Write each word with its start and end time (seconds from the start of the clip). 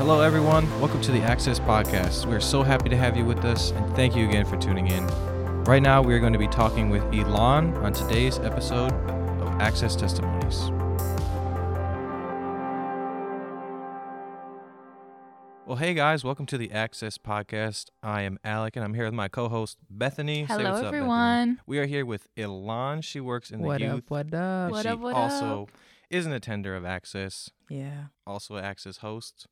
Hello, 0.00 0.22
everyone. 0.22 0.64
Welcome 0.80 1.02
to 1.02 1.12
the 1.12 1.20
Access 1.20 1.60
Podcast. 1.60 2.24
We're 2.24 2.40
so 2.40 2.62
happy 2.62 2.88
to 2.88 2.96
have 2.96 3.18
you 3.18 3.26
with 3.26 3.44
us, 3.44 3.70
and 3.72 3.94
thank 3.94 4.16
you 4.16 4.26
again 4.26 4.46
for 4.46 4.56
tuning 4.56 4.86
in. 4.86 5.06
Right 5.64 5.82
now, 5.82 6.00
we 6.00 6.14
are 6.14 6.18
going 6.18 6.32
to 6.32 6.38
be 6.38 6.48
talking 6.48 6.88
with 6.88 7.02
Elon 7.12 7.74
on 7.76 7.92
today's 7.92 8.38
episode 8.38 8.92
of 8.92 9.60
Access 9.60 9.94
Testimonies. 9.94 10.70
Well, 15.66 15.76
hey 15.76 15.92
guys, 15.92 16.24
welcome 16.24 16.46
to 16.46 16.56
the 16.56 16.72
Access 16.72 17.18
Podcast. 17.18 17.90
I 18.02 18.22
am 18.22 18.38
Alec, 18.42 18.76
and 18.76 18.84
I'm 18.86 18.94
here 18.94 19.04
with 19.04 19.12
my 19.12 19.28
co-host 19.28 19.76
Bethany. 19.90 20.46
Say 20.46 20.54
Hello, 20.54 20.70
what's 20.70 20.78
up, 20.78 20.84
Bethany. 20.84 20.96
everyone. 20.96 21.60
We 21.66 21.78
are 21.78 21.86
here 21.86 22.06
with 22.06 22.26
Elon. 22.38 23.02
She 23.02 23.20
works 23.20 23.50
in 23.50 23.60
the 23.60 23.66
What 23.66 23.80
youth. 23.82 23.92
up? 23.98 24.10
What 24.10 24.32
up? 24.34 24.70
What 24.70 24.82
she 24.82 24.88
up, 24.88 24.98
what 24.98 25.14
also 25.14 25.64
up? 25.64 25.70
is 26.08 26.24
an 26.24 26.32
attender 26.32 26.74
of 26.74 26.86
Access, 26.86 27.50
Yeah, 27.68 28.04
also 28.26 28.56
an 28.56 28.64
Access 28.64 28.96
host. 28.98 29.46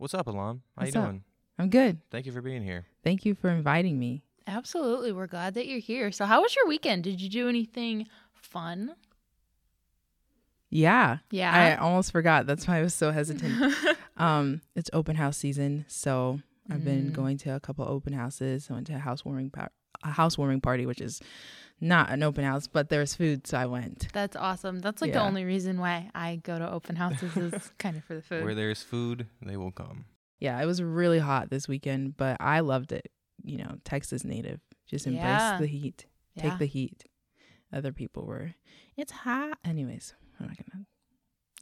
What's 0.00 0.14
up, 0.14 0.28
Elon? 0.28 0.62
How 0.78 0.82
What's 0.84 0.94
you 0.94 1.00
up? 1.02 1.06
doing? 1.08 1.24
I'm 1.58 1.68
good. 1.68 1.98
Thank 2.10 2.24
you 2.24 2.32
for 2.32 2.40
being 2.40 2.62
here. 2.62 2.86
Thank 3.04 3.26
you 3.26 3.34
for 3.34 3.50
inviting 3.50 3.98
me. 3.98 4.22
Absolutely. 4.46 5.12
We're 5.12 5.26
glad 5.26 5.52
that 5.54 5.66
you're 5.66 5.78
here. 5.78 6.10
So, 6.10 6.24
how 6.24 6.40
was 6.40 6.56
your 6.56 6.66
weekend? 6.66 7.04
Did 7.04 7.20
you 7.20 7.28
do 7.28 7.50
anything 7.50 8.06
fun? 8.32 8.94
Yeah, 10.70 11.18
Yeah. 11.30 11.52
I 11.52 11.74
almost 11.76 12.12
forgot. 12.12 12.46
That's 12.46 12.66
why 12.66 12.78
I 12.78 12.82
was 12.82 12.94
so 12.94 13.10
hesitant. 13.10 13.74
um, 14.16 14.62
it's 14.74 14.88
open 14.94 15.16
house 15.16 15.36
season, 15.36 15.84
so 15.86 16.40
I've 16.70 16.82
been 16.84 17.10
Mm. 17.10 17.12
going 17.12 17.36
to 17.38 17.50
a 17.50 17.60
couple 17.60 17.84
open 17.86 18.14
houses. 18.14 18.68
I 18.70 18.74
went 18.74 18.86
to 18.86 18.94
a 18.94 18.98
housewarming 18.98 19.50
par- 19.50 19.72
a 20.02 20.12
housewarming 20.12 20.62
party, 20.62 20.86
which 20.86 21.02
is 21.02 21.20
not 21.80 22.10
an 22.10 22.22
open 22.22 22.44
house, 22.44 22.66
but 22.66 22.88
there's 22.88 23.14
food, 23.14 23.46
so 23.46 23.56
I 23.58 23.66
went. 23.66 24.08
That's 24.12 24.36
awesome. 24.36 24.80
That's 24.80 25.00
like 25.00 25.12
the 25.12 25.20
only 25.22 25.44
reason 25.44 25.78
why 25.80 26.10
I 26.14 26.36
go 26.42 26.58
to 26.58 26.70
open 26.70 26.96
houses 26.96 27.36
is 27.36 27.72
kind 27.78 27.96
of 27.96 28.04
for 28.04 28.14
the 28.14 28.22
food. 28.22 28.44
Where 28.44 28.54
there's 28.54 28.82
food, 28.82 29.26
they 29.42 29.56
will 29.56 29.72
come. 29.72 30.04
Yeah, 30.38 30.60
it 30.62 30.66
was 30.66 30.82
really 30.82 31.18
hot 31.18 31.50
this 31.50 31.68
weekend, 31.68 32.16
but 32.16 32.36
I 32.40 32.60
loved 32.60 32.92
it. 32.92 33.10
You 33.42 33.58
know, 33.58 33.76
Texas 33.84 34.24
native, 34.24 34.60
just 34.86 35.06
embrace 35.06 35.22
Yeah. 35.24 35.58
the 35.58 35.66
heat. 35.66 36.06
yeah. 36.34 36.42
Take 36.50 36.58
the 36.58 36.66
heat. 36.66 37.04
Other 37.72 37.92
people 37.92 38.26
were, 38.26 38.54
it's 38.96 39.12
hot. 39.12 39.56
Anyways, 39.64 40.14
I'm 40.38 40.46
not 40.48 40.56
gonna. 40.56 40.84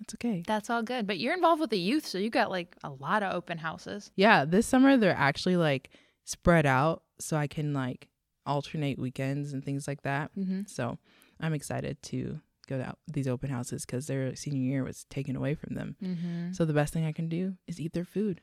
It's 0.01 0.15
okay. 0.15 0.43
That's 0.47 0.71
all 0.71 0.83
good. 0.83 1.07
But 1.07 1.19
you're 1.19 1.35
involved 1.35 1.61
with 1.61 1.71
the 1.71 1.79
youth, 1.79 2.07
so 2.07 2.19
you 2.19 2.31
got 2.31 2.51
like 2.51 2.77
a 2.85 2.91
lot 2.91 3.23
of 3.23 3.35
open 3.35 3.59
houses. 3.59 4.11
Yeah, 4.17 4.45
this 4.45 4.67
summer 4.67 4.97
they're 4.97 5.15
actually 5.15 5.57
like 5.57 5.91
spread 6.25 6.67
out 6.67 7.03
so 7.21 7.37
I 7.37 7.47
can 7.47 7.73
like 7.75 8.09
alternate 8.49 8.99
weekends 8.99 9.53
and 9.53 9.65
things 9.65 9.87
like 9.87 10.03
that. 10.03 10.31
Mm-hmm. 10.37 10.63
So 10.67 10.99
I'm 11.41 11.53
excited 11.55 12.03
to 12.05 12.41
go 12.67 12.79
to 12.79 12.95
these 13.07 13.29
open 13.29 13.51
houses 13.51 13.87
because 13.87 14.07
their 14.09 14.35
senior 14.35 14.61
year 14.63 14.83
was 14.85 15.05
taken 15.05 15.37
away 15.37 15.55
from 15.55 15.75
them. 15.75 15.97
Mm-hmm. 16.03 16.53
So 16.53 16.65
the 16.65 16.73
best 16.73 16.93
thing 16.93 17.05
I 17.05 17.13
can 17.13 17.29
do 17.29 17.55
is 17.67 17.81
eat 17.81 17.93
their 17.93 18.05
food. 18.05 18.41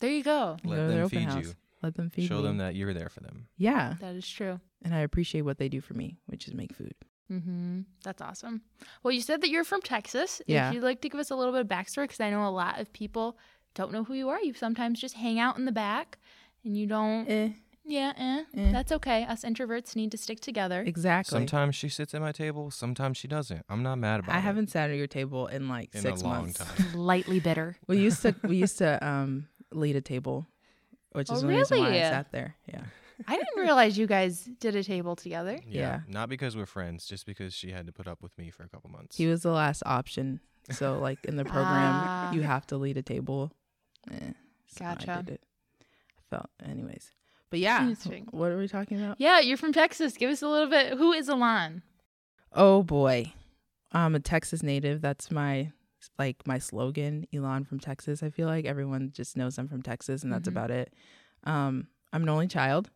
There 0.00 0.10
you 0.10 0.24
go. 0.24 0.56
Let 0.64 0.76
go 0.76 0.88
them 0.88 0.98
open 1.04 1.08
feed 1.20 1.28
house. 1.28 1.44
you. 1.44 1.52
Let 1.82 1.94
them 1.94 2.10
feed 2.10 2.22
you. 2.22 2.28
Show 2.28 2.38
me. 2.38 2.42
them 2.42 2.58
that 2.58 2.74
you're 2.74 2.92
there 2.94 3.08
for 3.08 3.20
them. 3.20 3.46
Yeah, 3.56 3.94
That 4.00 4.14
is 4.14 4.28
true. 4.28 4.60
and 4.82 4.94
I 4.94 5.00
appreciate 5.00 5.42
what 5.42 5.58
they 5.58 5.68
do 5.68 5.80
for 5.80 5.94
me, 5.94 6.18
which 6.26 6.48
is 6.48 6.54
make 6.54 6.74
food. 6.74 6.94
Mm-hmm. 7.32 7.80
That's 8.04 8.22
awesome. 8.22 8.62
Well, 9.02 9.12
you 9.12 9.20
said 9.20 9.40
that 9.40 9.50
you're 9.50 9.64
from 9.64 9.80
Texas. 9.82 10.40
Yeah. 10.46 10.68
If 10.68 10.74
you'd 10.74 10.82
like 10.84 11.00
to 11.02 11.08
give 11.08 11.18
us 11.20 11.30
a 11.30 11.36
little 11.36 11.52
bit 11.52 11.62
of 11.62 11.68
backstory, 11.68 12.04
because 12.04 12.20
I 12.20 12.30
know 12.30 12.46
a 12.46 12.50
lot 12.50 12.78
of 12.80 12.92
people 12.92 13.36
don't 13.74 13.92
know 13.92 14.04
who 14.04 14.14
you 14.14 14.28
are. 14.28 14.40
You 14.40 14.54
sometimes 14.54 15.00
just 15.00 15.14
hang 15.16 15.38
out 15.38 15.58
in 15.58 15.64
the 15.64 15.72
back 15.72 16.18
and 16.64 16.76
you 16.76 16.86
don't. 16.86 17.28
Eh, 17.28 17.48
Yeah, 17.88 18.12
eh. 18.18 18.44
Eh. 18.56 18.72
That's 18.72 18.90
okay. 18.92 19.24
Us 19.24 19.44
introverts 19.44 19.94
need 19.94 20.10
to 20.10 20.18
stick 20.18 20.40
together. 20.40 20.82
exactly. 20.86 21.38
Sometimes 21.38 21.76
she 21.76 21.88
sits 21.88 22.14
at 22.14 22.20
my 22.20 22.32
table, 22.32 22.70
sometimes 22.70 23.16
she 23.16 23.28
doesn't. 23.28 23.64
I'm 23.68 23.82
not 23.82 23.96
mad 23.96 24.20
about 24.20 24.32
I 24.32 24.34
it. 24.34 24.38
I 24.38 24.40
haven't 24.40 24.70
sat 24.70 24.90
at 24.90 24.96
your 24.96 25.06
table 25.06 25.46
in 25.46 25.68
like 25.68 25.94
in 25.94 26.00
six 26.02 26.20
a 26.20 26.24
long 26.24 26.36
months. 26.42 26.58
time. 26.58 26.92
Lightly 26.94 27.38
bitter. 27.40 27.76
We 27.86 27.98
used 27.98 28.22
to 28.22 28.34
we 28.42 28.56
used 28.56 28.78
to 28.78 29.04
um 29.06 29.46
lead 29.72 29.94
a 29.96 30.00
table, 30.00 30.48
which 31.12 31.30
is 31.30 31.38
Oh, 31.38 31.46
the 31.46 31.48
reason 31.54 31.78
why 31.78 31.90
I 31.90 32.00
sat 32.00 32.32
there. 32.32 32.56
Yeah. 32.66 32.82
I 33.28 33.36
didn't 33.36 33.62
realize 33.62 33.96
you 33.96 34.06
guys 34.06 34.44
did 34.60 34.76
a 34.76 34.82
table 34.84 35.16
together. 35.16 35.58
Yeah. 35.66 35.80
Yeah. 35.80 36.00
Not 36.08 36.28
because 36.28 36.54
we're 36.56 36.66
friends, 36.66 37.06
just 37.06 37.24
because 37.24 37.54
she 37.54 37.70
had 37.70 37.86
to 37.86 37.92
put 37.92 38.06
up 38.06 38.22
with 38.22 38.36
me 38.36 38.50
for 38.50 38.62
a 38.64 38.68
couple 38.68 38.90
months. 38.90 39.16
He 39.16 39.26
was 39.26 39.42
the 39.42 39.52
last 39.52 39.82
option. 39.86 40.40
So 40.70 40.98
like 40.98 41.24
in 41.24 41.36
the 41.36 41.44
program, 41.44 41.92
Ah. 41.94 42.32
you 42.32 42.42
have 42.42 42.66
to 42.66 42.76
lead 42.76 42.96
a 42.96 43.02
table. 43.02 43.52
Eh, 44.10 44.32
so 44.66 44.84
I 44.84 44.94
did 44.96 45.28
it. 45.30 45.40
I 45.80 46.22
felt, 46.28 46.50
anyways. 46.68 47.12
But 47.50 47.60
yeah, 47.60 47.94
what 48.32 48.50
are 48.50 48.58
we 48.58 48.68
talking 48.68 49.02
about? 49.02 49.20
Yeah, 49.20 49.40
you're 49.40 49.56
from 49.56 49.72
Texas. 49.72 50.16
Give 50.16 50.30
us 50.30 50.42
a 50.42 50.48
little 50.48 50.68
bit. 50.68 50.94
Who 50.98 51.12
is 51.12 51.28
Alon? 51.28 51.82
Oh 52.52 52.82
boy, 52.82 53.32
I'm 53.92 54.14
a 54.14 54.20
Texas 54.20 54.62
native. 54.62 55.00
That's 55.00 55.30
my 55.30 55.70
like 56.18 56.36
my 56.46 56.58
slogan. 56.58 57.26
Elon 57.34 57.64
from 57.64 57.78
Texas. 57.80 58.22
I 58.22 58.30
feel 58.30 58.46
like 58.48 58.64
everyone 58.64 59.10
just 59.14 59.36
knows 59.36 59.58
I'm 59.58 59.68
from 59.68 59.82
Texas, 59.82 60.22
and 60.22 60.32
that's 60.32 60.48
Mhm. 60.48 60.52
about 60.52 60.70
it. 60.70 60.92
Um, 61.44 61.88
I'm 62.12 62.22
an 62.22 62.28
only 62.28 62.48
child, 62.48 62.90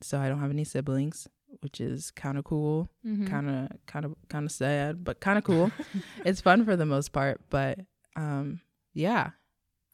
so 0.00 0.18
I 0.18 0.28
don't 0.28 0.40
have 0.40 0.50
any 0.50 0.64
siblings, 0.64 1.28
which 1.60 1.80
is 1.80 2.10
kind 2.10 2.36
of 2.38 2.44
cool. 2.44 2.88
Kind 3.04 3.48
of 3.50 3.68
kind 3.86 4.04
of 4.04 4.14
kind 4.28 4.44
of 4.46 4.50
sad 4.52 5.04
but 5.04 5.20
kind 5.20 5.36
of 5.38 5.44
cool 5.44 5.70
it's 6.24 6.40
fun 6.40 6.64
for 6.64 6.76
the 6.76 6.86
most 6.86 7.12
part 7.12 7.40
but 7.50 7.78
um 8.16 8.60
yeah 8.94 9.30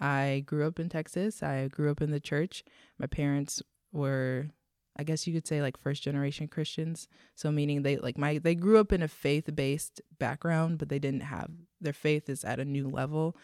i 0.00 0.42
grew 0.46 0.66
up 0.66 0.78
in 0.78 0.88
texas 0.88 1.42
i 1.42 1.66
grew 1.68 1.90
up 1.90 2.00
in 2.00 2.10
the 2.12 2.20
church 2.20 2.62
my 2.98 3.06
parents 3.06 3.60
were 3.92 4.48
i 4.96 5.02
guess 5.02 5.26
you 5.26 5.32
could 5.32 5.46
say 5.46 5.60
like 5.62 5.76
first 5.78 6.02
generation 6.02 6.48
christians 6.48 7.08
so 7.34 7.50
meaning 7.50 7.82
they 7.82 7.96
like 7.96 8.18
my 8.18 8.38
they 8.38 8.54
grew 8.54 8.78
up 8.78 8.92
in 8.92 9.02
a 9.02 9.08
faith-based 9.08 10.00
background 10.18 10.78
but 10.78 10.88
they 10.88 10.98
didn't 10.98 11.22
have 11.22 11.50
their 11.80 11.92
faith 11.92 12.28
is 12.28 12.44
at 12.44 12.60
a 12.60 12.64
new 12.64 12.88
level 12.88 13.36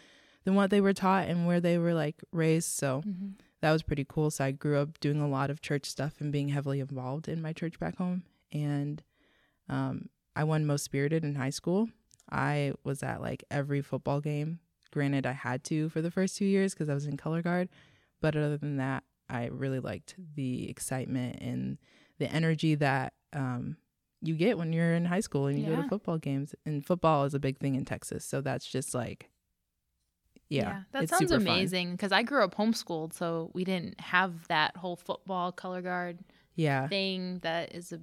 than 0.44 0.54
what 0.54 0.71
they 0.71 0.81
were 0.81 0.93
taught 0.93 1.27
and 1.28 1.47
where 1.47 1.60
they 1.60 1.78
were 1.78 1.94
like 1.94 2.22
raised 2.33 2.69
so 2.69 3.03
Mhm. 3.06 3.34
that 3.62 3.72
was 3.72 3.83
pretty 3.83 4.04
cool. 4.06 4.31
So 4.31 4.44
I 4.44 4.50
grew 4.50 4.78
up 4.78 5.00
doing 5.00 5.22
a 5.22 5.28
lot 5.28 5.49
of 5.49 5.62
church 5.62 5.87
stuff 5.87 6.21
and 6.21 6.31
being 6.31 6.49
heavily 6.50 6.81
involved 6.81 7.28
in 7.28 7.41
my 7.41 7.54
church 7.54 7.78
back 7.81 7.97
home. 7.97 8.25
And 8.53 9.03
um, 9.71 10.10
I 10.37 10.44
won 10.44 10.66
most 10.66 10.84
spirited 10.84 11.25
in 11.25 11.37
high 11.37 11.49
school. 11.49 11.88
I 12.31 12.75
was 12.84 13.03
at 13.03 13.22
like 13.22 13.43
every 13.50 13.81
football 13.81 14.21
game. 14.21 14.59
Granted, 14.93 15.25
I 15.25 15.33
had 15.33 15.65
to 15.65 15.88
for 15.88 16.03
the 16.03 16.10
first 16.10 16.37
two 16.37 16.44
years 16.44 16.75
because 16.75 16.91
I 16.91 16.94
was 16.94 17.06
in 17.06 17.16
color 17.16 17.41
guard. 17.41 17.71
But 18.21 18.37
other 18.37 18.59
than 18.59 18.77
that, 18.77 19.03
I 19.28 19.46
really 19.46 19.80
liked 19.80 20.14
the 20.36 20.68
excitement 20.68 21.38
and 21.40 21.78
the 22.18 22.30
energy 22.30 22.74
that 22.76 23.14
um, 23.32 23.76
you 24.20 24.34
get 24.34 24.58
when 24.58 24.72
you're 24.72 24.94
in 24.94 25.04
high 25.04 25.20
school 25.20 25.46
and 25.46 25.58
you 25.58 25.66
go 25.66 25.76
to 25.82 25.88
football 25.88 26.18
games. 26.18 26.54
And 26.64 26.84
football 26.84 27.24
is 27.24 27.34
a 27.34 27.38
big 27.38 27.58
thing 27.58 27.74
in 27.74 27.84
Texas. 27.84 28.24
So 28.24 28.40
that's 28.40 28.66
just 28.66 28.94
like, 28.94 29.30
yeah. 30.48 30.82
that 30.92 31.04
it's 31.04 31.10
sounds 31.10 31.30
super 31.30 31.40
amazing. 31.40 31.92
Because 31.92 32.12
I 32.12 32.22
grew 32.22 32.44
up 32.44 32.54
homeschooled, 32.54 33.12
so 33.14 33.50
we 33.54 33.64
didn't 33.64 34.00
have 34.00 34.46
that 34.48 34.76
whole 34.76 34.96
football 34.96 35.52
color 35.52 35.82
guard 35.82 36.18
Yeah. 36.54 36.86
thing 36.88 37.38
that 37.41 37.74
is 37.74 37.92
a 37.92 38.00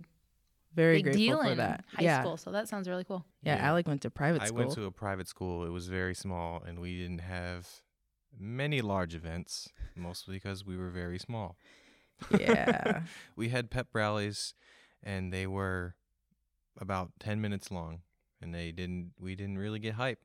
Very 0.75 0.97
big 0.97 1.03
grateful 1.03 1.19
deal 1.21 1.43
for 1.43 1.51
in 1.51 1.57
that. 1.59 1.85
high 1.95 2.03
yeah. 2.03 2.21
school. 2.21 2.37
So 2.37 2.51
that 2.51 2.67
sounds 2.67 2.89
really 2.89 3.03
cool. 3.03 3.25
Yeah, 3.43 3.55
Yeah. 3.57 3.67
Alec 3.67 3.87
went 3.87 4.01
to 4.01 4.09
private 4.09 4.41
I 4.41 4.47
school. 4.47 4.57
went 4.59 4.71
to 4.73 4.85
a 4.85 4.91
private 4.91 5.27
school. 5.27 5.65
It 5.65 5.69
was 5.69 5.87
very 5.87 6.15
small, 6.15 6.61
and 6.63 6.79
we 6.79 6.97
didn't 6.97 7.19
have 7.21 7.67
many 8.37 8.81
large 8.81 9.15
events, 9.15 9.69
mostly 9.95 10.35
because 10.35 10.65
we 10.65 10.77
were 10.77 10.89
very 10.89 11.19
small. 11.19 11.57
yeah. 12.39 13.01
we 13.35 13.49
had 13.49 13.69
pep 13.69 13.87
rallies, 13.93 14.53
and 15.03 15.31
they 15.33 15.47
were 15.47 15.95
about 16.79 17.11
ten 17.19 17.41
minutes 17.41 17.71
long, 17.71 18.01
and 18.41 18.53
they 18.53 18.71
didn't. 18.71 19.11
We 19.19 19.35
didn't 19.35 19.57
really 19.57 19.79
get 19.79 19.95
hype, 19.95 20.19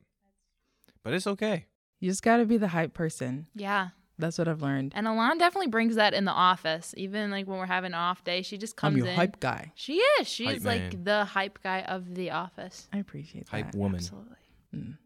but 1.02 1.12
it's 1.14 1.26
okay. 1.26 1.66
You 2.00 2.10
just 2.10 2.22
got 2.22 2.36
to 2.38 2.44
be 2.44 2.58
the 2.58 2.68
hype 2.68 2.92
person. 2.94 3.46
Yeah. 3.54 3.88
That's 4.18 4.38
what 4.38 4.48
I've 4.48 4.62
learned. 4.62 4.92
And 4.94 5.06
Alon 5.06 5.36
definitely 5.36 5.66
brings 5.66 5.96
that 5.96 6.14
in 6.14 6.24
the 6.24 6.32
office. 6.32 6.94
Even 6.96 7.30
like 7.30 7.46
when 7.46 7.58
we're 7.58 7.66
having 7.66 7.88
an 7.92 7.98
off 7.98 8.24
day, 8.24 8.40
she 8.40 8.56
just 8.56 8.74
comes 8.74 8.94
I'm 8.94 8.98
your 8.98 9.08
in. 9.08 9.14
hype 9.14 9.40
guy. 9.40 9.72
She 9.74 9.96
is. 9.96 10.26
She's 10.26 10.46
Hype 10.48 10.64
like 10.64 10.80
man. 10.94 11.04
the 11.04 11.24
hype 11.26 11.62
guy 11.62 11.82
of 11.82 12.14
the 12.14 12.30
office. 12.30 12.88
I 12.94 12.98
appreciate 12.98 13.46
Hype 13.48 13.66
that. 13.66 13.66
Hype 13.66 13.74
woman. 13.74 13.96
Absolutely. 13.98 14.36
Mm. 14.74 14.96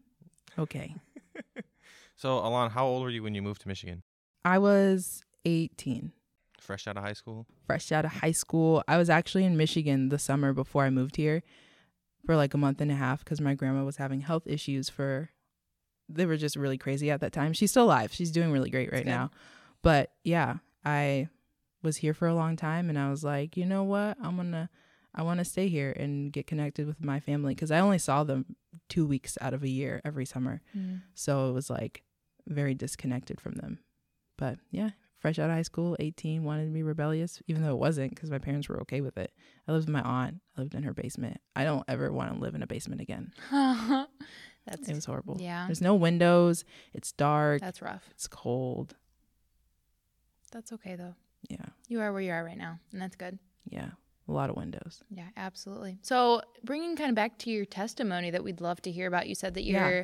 Okay. 0.59 0.95
So, 2.21 2.37
Alon, 2.37 2.69
how 2.69 2.85
old 2.85 3.01
were 3.01 3.09
you 3.09 3.23
when 3.23 3.33
you 3.33 3.41
moved 3.41 3.61
to 3.61 3.67
Michigan? 3.67 4.03
I 4.45 4.59
was 4.59 5.23
18, 5.43 6.11
Fresh 6.59 6.85
out 6.85 6.95
of 6.95 7.01
high 7.01 7.13
school? 7.13 7.47
fresh 7.65 7.91
out 7.91 8.05
of 8.05 8.11
high 8.11 8.31
school. 8.31 8.83
I 8.87 8.97
was 8.97 9.09
actually 9.09 9.43
in 9.43 9.57
Michigan 9.57 10.09
the 10.09 10.19
summer 10.19 10.53
before 10.53 10.83
I 10.83 10.91
moved 10.91 11.15
here 11.15 11.41
for 12.27 12.35
like 12.35 12.53
a 12.53 12.59
month 12.59 12.79
and 12.79 12.91
a 12.91 12.93
half 12.93 13.23
because 13.23 13.41
my 13.41 13.55
grandma 13.55 13.83
was 13.83 13.97
having 13.97 14.21
health 14.21 14.43
issues 14.45 14.87
for, 14.87 15.31
they 16.07 16.27
were 16.27 16.37
just 16.37 16.55
really 16.55 16.77
crazy 16.77 17.09
at 17.09 17.21
that 17.21 17.33
time. 17.33 17.53
She's 17.53 17.71
still 17.71 17.85
alive. 17.85 18.13
She's 18.13 18.29
doing 18.29 18.51
really 18.51 18.69
great 18.69 18.91
right 18.91 19.05
now. 19.05 19.31
But 19.81 20.11
yeah, 20.23 20.57
I 20.85 21.29
was 21.81 21.97
here 21.97 22.13
for 22.13 22.27
a 22.27 22.35
long 22.35 22.55
time 22.55 22.87
and 22.87 22.99
I 22.99 23.09
was 23.09 23.23
like, 23.23 23.57
you 23.57 23.65
know 23.65 23.81
what? 23.81 24.15
I'm 24.21 24.35
going 24.35 24.51
to 24.51 24.69
I 25.15 25.23
want 25.23 25.39
to 25.39 25.45
stay 25.45 25.69
here 25.69 25.91
and 25.91 26.31
get 26.31 26.45
connected 26.45 26.85
with 26.85 27.03
my 27.03 27.19
family 27.19 27.55
because 27.55 27.71
I 27.71 27.79
only 27.79 27.97
saw 27.97 28.23
them 28.23 28.57
two 28.89 29.07
weeks 29.07 29.39
out 29.41 29.55
of 29.55 29.63
a 29.63 29.69
year 29.69 30.01
every 30.05 30.25
summer. 30.25 30.61
Mm. 30.77 31.01
So 31.15 31.49
it 31.49 31.53
was 31.53 31.69
like 31.69 32.03
very 32.47 32.73
disconnected 32.73 33.39
from 33.41 33.53
them. 33.53 33.79
But 34.37 34.57
yeah, 34.71 34.91
fresh 35.19 35.37
out 35.39 35.49
of 35.49 35.55
high 35.55 35.61
school, 35.61 35.95
18, 35.99 36.43
wanted 36.43 36.65
to 36.65 36.71
be 36.71 36.83
rebellious, 36.83 37.41
even 37.47 37.61
though 37.63 37.71
it 37.73 37.77
wasn't 37.79 38.09
because 38.15 38.31
my 38.31 38.39
parents 38.39 38.67
were 38.69 38.79
okay 38.81 39.01
with 39.01 39.17
it. 39.17 39.31
I 39.67 39.71
lived 39.71 39.85
with 39.87 39.93
my 39.93 40.01
aunt, 40.01 40.37
I 40.57 40.61
lived 40.61 40.73
in 40.75 40.83
her 40.83 40.93
basement. 40.93 41.39
I 41.55 41.63
don't 41.63 41.83
ever 41.87 42.11
want 42.11 42.33
to 42.33 42.39
live 42.39 42.55
in 42.55 42.63
a 42.63 42.67
basement 42.67 43.01
again. 43.01 43.31
that's 43.51 44.89
It 44.89 44.95
was 44.95 45.05
horrible. 45.05 45.37
yeah. 45.39 45.65
There's 45.67 45.81
no 45.81 45.95
windows, 45.95 46.63
it's 46.93 47.11
dark, 47.11 47.61
That's 47.61 47.81
rough. 47.81 48.03
it's 48.11 48.27
cold. 48.27 48.95
That's 50.51 50.71
okay 50.73 50.95
though. 50.95 51.15
Yeah. 51.49 51.65
You 51.87 52.01
are 52.01 52.11
where 52.11 52.21
you 52.21 52.31
are 52.31 52.43
right 52.43 52.57
now, 52.57 52.79
and 52.91 53.01
that's 53.01 53.15
good. 53.15 53.39
Yeah. 53.69 53.89
A 54.27 54.31
lot 54.31 54.49
of 54.49 54.55
windows. 54.55 55.01
Yeah, 55.09 55.27
absolutely. 55.35 55.97
So, 56.03 56.41
bringing 56.63 56.95
kind 56.95 57.09
of 57.09 57.15
back 57.15 57.37
to 57.39 57.49
your 57.49 57.65
testimony 57.65 58.29
that 58.31 58.43
we'd 58.43 58.61
love 58.61 58.81
to 58.83 58.91
hear 58.91 59.07
about, 59.07 59.27
you 59.27 59.35
said 59.35 59.55
that 59.55 59.63
you're 59.63 59.97
Yeah. 59.99 60.03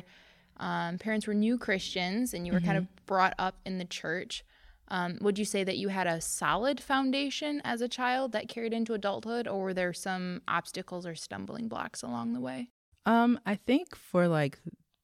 Um, 0.58 0.98
parents 0.98 1.26
were 1.26 1.34
new 1.34 1.58
Christians 1.58 2.34
and 2.34 2.46
you 2.46 2.52
were 2.52 2.60
kind 2.60 2.76
of 2.78 2.86
brought 3.06 3.34
up 3.38 3.56
in 3.64 3.78
the 3.78 3.84
church. 3.84 4.44
Um, 4.88 5.18
would 5.20 5.38
you 5.38 5.44
say 5.44 5.64
that 5.64 5.76
you 5.76 5.88
had 5.88 6.06
a 6.06 6.20
solid 6.20 6.80
foundation 6.80 7.60
as 7.64 7.80
a 7.80 7.88
child 7.88 8.32
that 8.32 8.48
carried 8.48 8.72
into 8.72 8.94
adulthood, 8.94 9.46
or 9.46 9.60
were 9.60 9.74
there 9.74 9.92
some 9.92 10.40
obstacles 10.48 11.06
or 11.06 11.14
stumbling 11.14 11.68
blocks 11.68 12.02
along 12.02 12.32
the 12.32 12.40
way? 12.40 12.70
Um, 13.04 13.38
I 13.44 13.54
think 13.54 13.94
for 13.94 14.28
like 14.28 14.58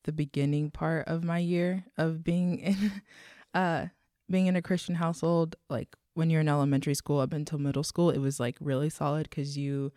the 0.05 0.13
beginning 0.13 0.71
part 0.71 1.07
of 1.07 1.25
my 1.25 1.39
year 1.39 1.85
of 1.97 2.23
being 2.25 2.59
in 2.59 3.03
uh 3.55 3.87
being 4.31 4.47
in 4.47 4.57
a 4.57 4.63
Christian 4.63 4.95
household, 4.95 5.57
like 5.69 5.95
when 6.15 6.31
you're 6.31 6.41
in 6.41 6.49
elementary 6.49 6.95
school 6.95 7.21
up 7.21 7.33
until 7.33 7.59
middle 7.59 7.83
school, 7.83 8.11
it 8.11 8.19
was 8.19 8.41
like 8.41 8.57
really 8.61 8.89
solid 8.89 9.29
because 9.29 9.59
you 9.59 9.93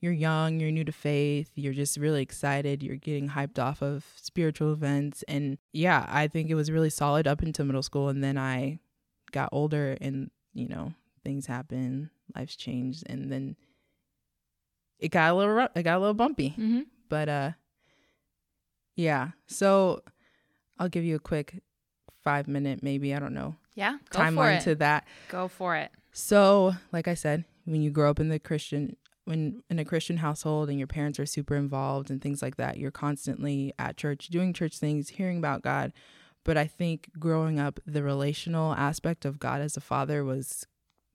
you're 0.00 0.12
young, 0.12 0.60
you're 0.60 0.70
new 0.70 0.84
to 0.84 0.92
faith, 0.92 1.50
you're 1.54 1.72
just 1.74 1.96
really 1.98 2.22
excited, 2.22 2.82
you're 2.82 2.96
getting 2.96 3.28
hyped 3.30 3.58
off 3.58 3.82
of 3.82 4.04
spiritual 4.16 4.72
events. 4.72 5.22
And 5.28 5.58
yeah, 5.72 6.06
I 6.08 6.26
think 6.28 6.48
it 6.50 6.54
was 6.54 6.70
really 6.70 6.90
solid 6.90 7.26
up 7.26 7.42
into 7.42 7.64
middle 7.64 7.82
school. 7.82 8.08
And 8.08 8.24
then 8.24 8.38
I 8.38 8.78
got 9.32 9.50
older 9.52 9.96
and, 10.00 10.30
you 10.54 10.68
know, 10.68 10.94
things 11.22 11.46
happen, 11.46 12.10
life's 12.34 12.56
changed, 12.56 13.04
and 13.10 13.30
then 13.30 13.56
it 14.98 15.08
got 15.10 15.30
a 15.32 15.34
little 15.34 15.68
it 15.74 15.82
got 15.82 15.96
a 15.96 16.00
little 16.00 16.14
bumpy 16.14 16.50
Mm-hmm. 16.50 16.80
but 17.08 17.28
uh 17.28 17.50
yeah 18.96 19.30
so 19.46 20.02
i'll 20.78 20.88
give 20.88 21.04
you 21.04 21.16
a 21.16 21.20
quick 21.20 21.62
five 22.22 22.46
minute 22.48 22.82
maybe 22.82 23.14
i 23.14 23.18
don't 23.18 23.32
know 23.32 23.56
Yeah, 23.74 23.96
go 24.10 24.18
for 24.18 24.24
timeline 24.24 24.56
it. 24.58 24.62
to 24.64 24.74
that 24.76 25.06
go 25.28 25.48
for 25.48 25.76
it. 25.76 25.90
so 26.12 26.74
like 26.92 27.08
i 27.08 27.14
said 27.14 27.44
when 27.64 27.80
you 27.82 27.90
grow 27.90 28.10
up 28.10 28.20
in 28.20 28.28
the 28.28 28.38
christian 28.38 28.96
when 29.30 29.62
in 29.70 29.78
a 29.78 29.84
christian 29.84 30.16
household 30.18 30.68
and 30.68 30.78
your 30.78 30.86
parents 30.88 31.18
are 31.20 31.26
super 31.26 31.54
involved 31.54 32.10
and 32.10 32.20
things 32.20 32.42
like 32.42 32.56
that 32.56 32.76
you're 32.78 32.90
constantly 32.90 33.72
at 33.78 33.96
church 33.96 34.26
doing 34.28 34.52
church 34.52 34.76
things 34.78 35.08
hearing 35.10 35.38
about 35.38 35.62
god. 35.62 35.92
But 36.44 36.56
i 36.56 36.66
think 36.66 37.10
growing 37.18 37.60
up 37.60 37.78
the 37.86 38.02
relational 38.02 38.72
aspect 38.74 39.24
of 39.24 39.38
god 39.38 39.60
as 39.60 39.76
a 39.76 39.80
father 39.80 40.24
was 40.24 40.66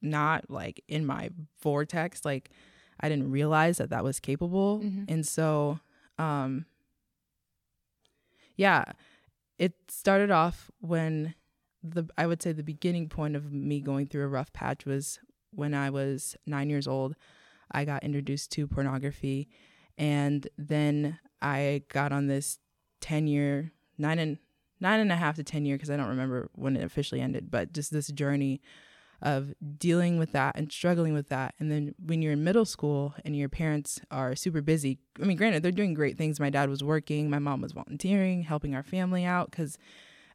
not 0.02 0.50
like 0.50 0.84
in 0.88 1.06
my 1.06 1.30
vortex. 1.62 2.24
Like 2.24 2.52
i 3.00 3.10
didn't 3.10 3.32
realize 3.32 3.78
that 3.80 3.90
that 3.90 4.04
was 4.04 4.20
capable. 4.20 4.80
Mhm. 4.80 5.06
and 5.12 5.28
so 5.28 5.80
um 6.18 6.66
yeah 8.56 8.84
it 9.58 9.74
started 9.90 10.32
off 10.32 10.70
when 10.80 11.34
the 11.84 12.08
i 12.18 12.26
would 12.26 12.42
say 12.42 12.52
the 12.52 12.64
beginning 12.64 13.10
point 13.10 13.36
of 13.36 13.52
me 13.52 13.82
going 13.82 14.08
through 14.08 14.24
a 14.24 14.28
rough 14.38 14.52
patch 14.54 14.86
was 14.86 15.20
when 15.52 15.74
i 15.74 15.90
was 15.90 16.36
nine 16.46 16.70
years 16.70 16.88
old 16.88 17.16
i 17.72 17.86
got 17.86 18.04
introduced 18.04 18.52
to 18.52 18.68
pornography 18.68 19.48
and 19.98 20.48
then 20.58 21.20
i 21.42 21.82
got 21.90 22.12
on 22.12 22.28
this 22.28 22.60
10 23.02 23.28
year 23.28 23.72
nine 23.98 24.20
and 24.20 24.38
nine 24.80 25.00
and 25.00 25.12
a 25.12 25.16
half 25.16 25.36
to 25.36 25.44
10 25.44 25.66
year 25.66 25.76
because 25.76 25.90
i 25.90 25.98
don't 25.98 26.10
remember 26.10 26.50
when 26.54 26.76
it 26.76 26.84
officially 26.84 27.22
ended 27.22 27.50
but 27.50 27.74
just 27.74 27.92
this 27.92 28.08
journey 28.08 28.62
of 29.22 29.54
dealing 29.78 30.18
with 30.18 30.32
that 30.34 30.56
and 30.58 30.72
struggling 30.72 31.14
with 31.14 31.30
that. 31.30 31.56
And 31.60 31.72
then 31.72 31.96
when 32.04 32.22
you're 32.22 32.34
in 32.34 32.44
middle 32.44 32.66
school 32.66 33.16
and 33.24 33.36
your 33.36 33.50
parents 33.50 34.00
are 34.12 34.36
super 34.36 34.62
busy, 34.62 35.00
I 35.22 35.26
mean, 35.26 35.38
granted, 35.38 35.64
they're 35.64 35.72
doing 35.72 35.94
great 35.94 36.18
things. 36.18 36.40
My 36.40 36.50
dad 36.50 36.70
was 36.70 36.84
working, 36.84 37.30
my 37.30 37.40
mom 37.40 37.62
was 37.62 37.72
volunteering, 37.72 38.44
helping 38.44 38.76
our 38.76 38.84
family 38.84 39.26
out 39.26 39.52
because 39.52 39.78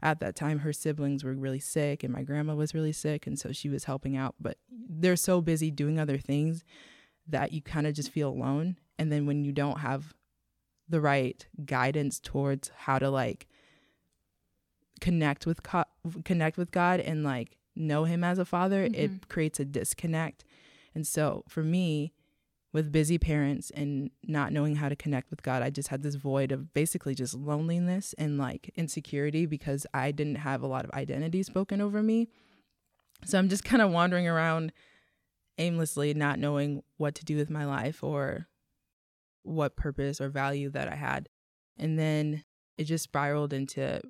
at 0.02 0.20
that 0.20 0.34
time 0.34 0.60
her 0.60 0.72
siblings 0.72 1.22
were 1.22 1.34
really 1.34 1.60
sick 1.60 2.02
and 2.02 2.12
my 2.12 2.22
grandma 2.22 2.54
was 2.54 2.74
really 2.74 2.92
sick. 2.92 3.26
And 3.26 3.38
so 3.38 3.52
she 3.52 3.68
was 3.68 3.84
helping 3.84 4.16
out. 4.16 4.34
But 4.40 4.58
they're 4.70 5.16
so 5.16 5.40
busy 5.40 5.70
doing 5.70 5.98
other 5.98 6.18
things 6.18 6.64
that 7.30 7.52
you 7.52 7.62
kind 7.62 7.86
of 7.86 7.94
just 7.94 8.10
feel 8.10 8.30
alone. 8.30 8.76
And 8.98 9.10
then 9.10 9.26
when 9.26 9.44
you 9.44 9.52
don't 9.52 9.80
have 9.80 10.14
the 10.88 11.00
right 11.00 11.46
guidance 11.64 12.18
towards 12.20 12.70
how 12.76 12.98
to 12.98 13.08
like 13.10 13.46
connect 15.00 15.46
with 15.46 15.62
co- 15.62 15.84
connect 16.24 16.56
with 16.56 16.70
God 16.70 17.00
and 17.00 17.24
like 17.24 17.56
know 17.74 18.04
him 18.04 18.22
as 18.24 18.38
a 18.38 18.44
father, 18.44 18.84
it 18.84 18.94
mm-hmm. 18.94 19.16
creates 19.28 19.60
a 19.60 19.64
disconnect. 19.64 20.44
And 20.94 21.06
so 21.06 21.44
for 21.48 21.62
me, 21.62 22.12
with 22.72 22.92
busy 22.92 23.18
parents 23.18 23.70
and 23.70 24.10
not 24.24 24.52
knowing 24.52 24.76
how 24.76 24.88
to 24.88 24.94
connect 24.94 25.30
with 25.30 25.42
God, 25.42 25.62
I 25.62 25.70
just 25.70 25.88
had 25.88 26.02
this 26.02 26.14
void 26.14 26.52
of 26.52 26.72
basically 26.72 27.14
just 27.14 27.34
loneliness 27.34 28.14
and 28.16 28.38
like 28.38 28.70
insecurity 28.76 29.44
because 29.46 29.86
I 29.92 30.12
didn't 30.12 30.36
have 30.36 30.62
a 30.62 30.68
lot 30.68 30.84
of 30.84 30.90
identity 30.92 31.42
spoken 31.42 31.80
over 31.80 32.02
me. 32.02 32.28
So 33.24 33.38
I'm 33.38 33.48
just 33.48 33.64
kind 33.64 33.82
of 33.82 33.90
wandering 33.90 34.28
around 34.28 34.72
aimlessly, 35.60 36.14
not 36.14 36.38
knowing 36.38 36.82
what 36.96 37.14
to 37.16 37.24
do 37.24 37.36
with 37.36 37.50
my 37.50 37.64
life 37.64 38.02
or 38.02 38.48
what 39.42 39.76
purpose 39.76 40.20
or 40.20 40.28
value 40.28 40.70
that 40.70 40.88
I 40.88 40.96
had. 40.96 41.28
And 41.76 41.98
then 41.98 42.44
it 42.76 42.84
just 42.84 43.04
spiraled 43.04 43.52
into, 43.52 44.00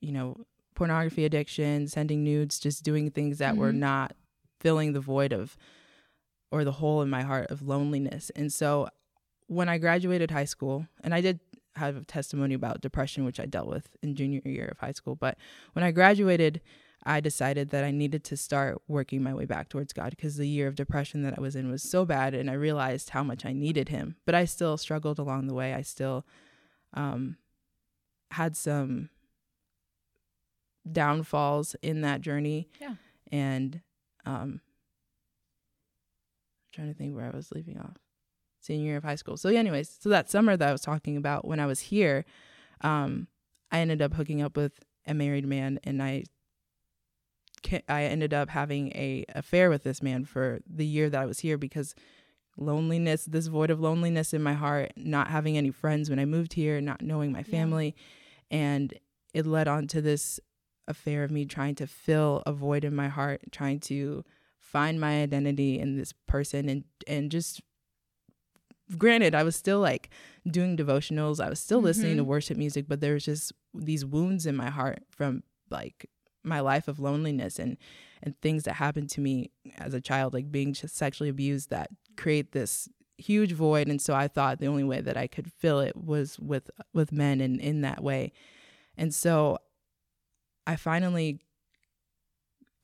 you 0.00 0.12
know, 0.12 0.44
pornography 0.74 1.24
addiction, 1.24 1.88
sending 1.88 2.24
nudes, 2.24 2.58
just 2.58 2.82
doing 2.82 3.10
things 3.10 3.38
that 3.38 3.56
were 3.56 3.72
Mhm. 3.72 3.78
not 3.78 4.16
filling 4.60 4.92
the 4.92 5.00
void 5.00 5.32
of 5.32 5.56
or 6.50 6.64
the 6.64 6.72
hole 6.72 7.02
in 7.02 7.10
my 7.10 7.22
heart 7.22 7.50
of 7.50 7.62
loneliness. 7.62 8.30
And 8.30 8.52
so 8.52 8.88
when 9.46 9.68
I 9.68 9.78
graduated 9.78 10.30
high 10.30 10.44
school, 10.44 10.86
and 11.02 11.12
I 11.14 11.20
did 11.20 11.40
have 11.74 11.96
a 11.96 12.04
testimony 12.04 12.54
about 12.54 12.80
depression, 12.80 13.24
which 13.24 13.40
I 13.40 13.46
dealt 13.46 13.68
with 13.68 13.88
in 14.02 14.14
junior 14.14 14.40
year 14.44 14.68
of 14.68 14.78
high 14.78 14.92
school, 14.92 15.16
but 15.16 15.36
when 15.72 15.84
I 15.84 15.90
graduated, 15.90 16.60
I 17.06 17.20
decided 17.20 17.70
that 17.70 17.84
I 17.84 17.92
needed 17.92 18.24
to 18.24 18.36
start 18.36 18.82
working 18.88 19.22
my 19.22 19.32
way 19.32 19.44
back 19.44 19.68
towards 19.68 19.92
God 19.92 20.10
because 20.10 20.36
the 20.36 20.48
year 20.48 20.66
of 20.66 20.74
depression 20.74 21.22
that 21.22 21.38
I 21.38 21.40
was 21.40 21.54
in 21.54 21.70
was 21.70 21.84
so 21.84 22.04
bad, 22.04 22.34
and 22.34 22.50
I 22.50 22.54
realized 22.54 23.10
how 23.10 23.22
much 23.22 23.46
I 23.46 23.52
needed 23.52 23.88
Him. 23.88 24.16
But 24.26 24.34
I 24.34 24.44
still 24.44 24.76
struggled 24.76 25.20
along 25.20 25.46
the 25.46 25.54
way. 25.54 25.72
I 25.72 25.82
still 25.82 26.26
um, 26.94 27.36
had 28.32 28.56
some 28.56 29.10
downfalls 30.90 31.76
in 31.80 32.00
that 32.00 32.22
journey. 32.22 32.68
Yeah. 32.80 32.96
And 33.30 33.82
um, 34.24 34.34
I'm 34.34 34.60
trying 36.72 36.88
to 36.88 36.94
think 36.94 37.14
where 37.14 37.30
I 37.32 37.36
was 37.36 37.52
leaving 37.52 37.78
off. 37.78 37.96
Senior 38.60 38.86
year 38.86 38.96
of 38.96 39.04
high 39.04 39.14
school. 39.14 39.36
So, 39.36 39.48
anyways, 39.48 39.96
so 40.00 40.08
that 40.08 40.28
summer 40.28 40.56
that 40.56 40.68
I 40.68 40.72
was 40.72 40.80
talking 40.80 41.16
about 41.16 41.46
when 41.46 41.60
I 41.60 41.66
was 41.66 41.78
here, 41.78 42.24
um, 42.80 43.28
I 43.70 43.78
ended 43.78 44.02
up 44.02 44.14
hooking 44.14 44.42
up 44.42 44.56
with 44.56 44.80
a 45.06 45.14
married 45.14 45.46
man, 45.46 45.78
and 45.84 46.02
I 46.02 46.24
I 47.88 48.04
ended 48.04 48.32
up 48.34 48.48
having 48.50 48.88
a 48.88 49.24
affair 49.34 49.70
with 49.70 49.82
this 49.82 50.02
man 50.02 50.24
for 50.24 50.60
the 50.68 50.86
year 50.86 51.10
that 51.10 51.20
I 51.20 51.26
was 51.26 51.40
here 51.40 51.58
because 51.58 51.94
loneliness, 52.56 53.24
this 53.24 53.48
void 53.48 53.70
of 53.70 53.80
loneliness 53.80 54.32
in 54.32 54.42
my 54.42 54.54
heart, 54.54 54.92
not 54.96 55.28
having 55.28 55.56
any 55.58 55.70
friends 55.70 56.08
when 56.08 56.18
I 56.18 56.24
moved 56.24 56.54
here, 56.54 56.80
not 56.80 57.02
knowing 57.02 57.32
my 57.32 57.40
Yeah. 57.40 57.44
family, 57.44 57.94
and 58.50 58.94
it 59.34 59.46
led 59.46 59.68
on 59.68 59.86
to 59.88 60.00
this 60.00 60.40
affair 60.88 61.24
of 61.24 61.30
me 61.30 61.44
trying 61.44 61.74
to 61.76 61.86
fill 61.86 62.42
a 62.46 62.52
void 62.52 62.84
in 62.84 62.94
my 62.94 63.08
heart, 63.08 63.42
trying 63.50 63.80
to 63.80 64.24
find 64.58 65.00
my 65.00 65.22
identity 65.22 65.78
in 65.78 65.96
this 65.96 66.12
person 66.26 66.68
and 66.68 66.84
and 67.06 67.30
just 67.30 67.60
granted 68.96 69.34
I 69.34 69.42
was 69.42 69.56
still 69.56 69.80
like 69.80 70.10
doing 70.48 70.76
devotionals, 70.76 71.44
I 71.44 71.48
was 71.48 71.58
still 71.60 71.80
listening 71.80 72.16
to 72.18 72.22
Mhm. 72.22 72.26
worship 72.26 72.56
music, 72.56 72.86
but 72.88 73.00
there 73.00 73.14
was 73.14 73.24
just 73.24 73.52
these 73.74 74.04
wounds 74.04 74.46
in 74.46 74.54
my 74.56 74.70
heart 74.70 75.02
from 75.10 75.42
like 75.70 76.08
my 76.46 76.60
life 76.60 76.88
of 76.88 76.98
loneliness 76.98 77.58
and 77.58 77.76
and 78.22 78.40
things 78.40 78.64
that 78.64 78.74
happened 78.74 79.10
to 79.10 79.20
me 79.20 79.50
as 79.78 79.92
a 79.92 80.00
child 80.00 80.32
like 80.32 80.50
being 80.50 80.74
sexually 80.74 81.28
abused 81.28 81.70
that 81.70 81.90
create 82.16 82.52
this 82.52 82.88
huge 83.18 83.52
void 83.52 83.88
and 83.88 84.00
so 84.00 84.14
I 84.14 84.28
thought 84.28 84.58
the 84.58 84.66
only 84.66 84.84
way 84.84 85.00
that 85.00 85.16
I 85.16 85.26
could 85.26 85.50
fill 85.52 85.80
it 85.80 85.96
was 85.96 86.38
with 86.38 86.70
with 86.92 87.12
men 87.12 87.40
and 87.40 87.60
in 87.60 87.80
that 87.82 88.02
way. 88.02 88.32
And 88.96 89.14
so 89.14 89.58
I 90.66 90.76
finally 90.76 91.40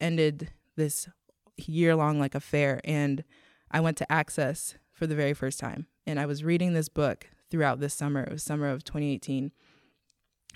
ended 0.01 0.51
this 0.77 1.09
year 1.57 1.95
long 1.95 2.19
like 2.19 2.35
affair 2.35 2.81
and 2.85 3.25
I 3.71 3.81
went 3.81 3.97
to 3.99 4.13
Access 4.13 4.77
for 4.91 5.07
the 5.07 5.15
very 5.15 5.35
first 5.35 5.59
time 5.59 5.87
and 6.07 6.19
I 6.19 6.27
was 6.27 6.45
reading 6.45 6.73
this 6.73 6.89
book 6.89 7.29
throughout 7.51 7.81
this 7.81 7.95
summer. 7.95 8.23
It 8.23 8.33
was 8.33 8.43
summer 8.43 8.69
of 8.69 8.85
2018 8.85 9.53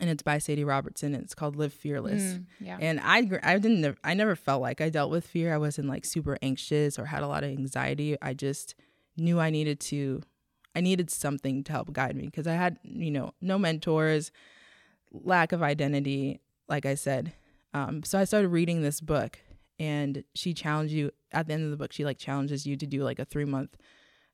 and 0.00 0.10
it's 0.10 0.22
by 0.22 0.38
Sadie 0.38 0.64
Robertson 0.64 1.14
and 1.14 1.22
it's 1.24 1.34
called 1.34 1.56
Live 1.56 1.72
Fearless. 1.72 2.22
Mm, 2.34 2.44
yeah. 2.60 2.78
And 2.80 3.00
I 3.02 3.28
I 3.42 3.58
didn't 3.58 3.96
I 4.04 4.14
never 4.14 4.36
felt 4.36 4.60
like 4.62 4.80
I 4.80 4.88
dealt 4.90 5.10
with 5.10 5.26
fear. 5.26 5.54
I 5.54 5.58
wasn't 5.58 5.88
like 5.88 6.04
super 6.04 6.36
anxious 6.42 6.98
or 6.98 7.06
had 7.06 7.22
a 7.22 7.28
lot 7.28 7.44
of 7.44 7.50
anxiety. 7.50 8.16
I 8.20 8.34
just 8.34 8.74
knew 9.16 9.40
I 9.40 9.50
needed 9.50 9.80
to 9.80 10.22
I 10.74 10.80
needed 10.80 11.10
something 11.10 11.64
to 11.64 11.72
help 11.72 11.92
guide 11.92 12.14
me 12.16 12.26
because 12.26 12.46
I 12.46 12.52
had, 12.54 12.78
you 12.82 13.10
know, 13.10 13.32
no 13.40 13.58
mentors, 13.58 14.30
lack 15.10 15.52
of 15.52 15.62
identity, 15.62 16.40
like 16.68 16.84
I 16.86 16.94
said. 16.94 17.32
Um, 17.72 18.02
so 18.02 18.18
I 18.18 18.24
started 18.24 18.48
reading 18.48 18.82
this 18.82 19.00
book 19.00 19.38
and 19.78 20.24
she 20.34 20.54
challenged 20.54 20.92
you 20.92 21.10
at 21.32 21.46
the 21.46 21.52
end 21.54 21.64
of 21.64 21.70
the 21.70 21.76
book 21.76 21.92
she 21.92 22.04
like 22.04 22.16
challenges 22.18 22.66
you 22.66 22.76
to 22.76 22.86
do 22.86 23.02
like 23.02 23.18
a 23.18 23.26
3 23.26 23.44
month 23.44 23.76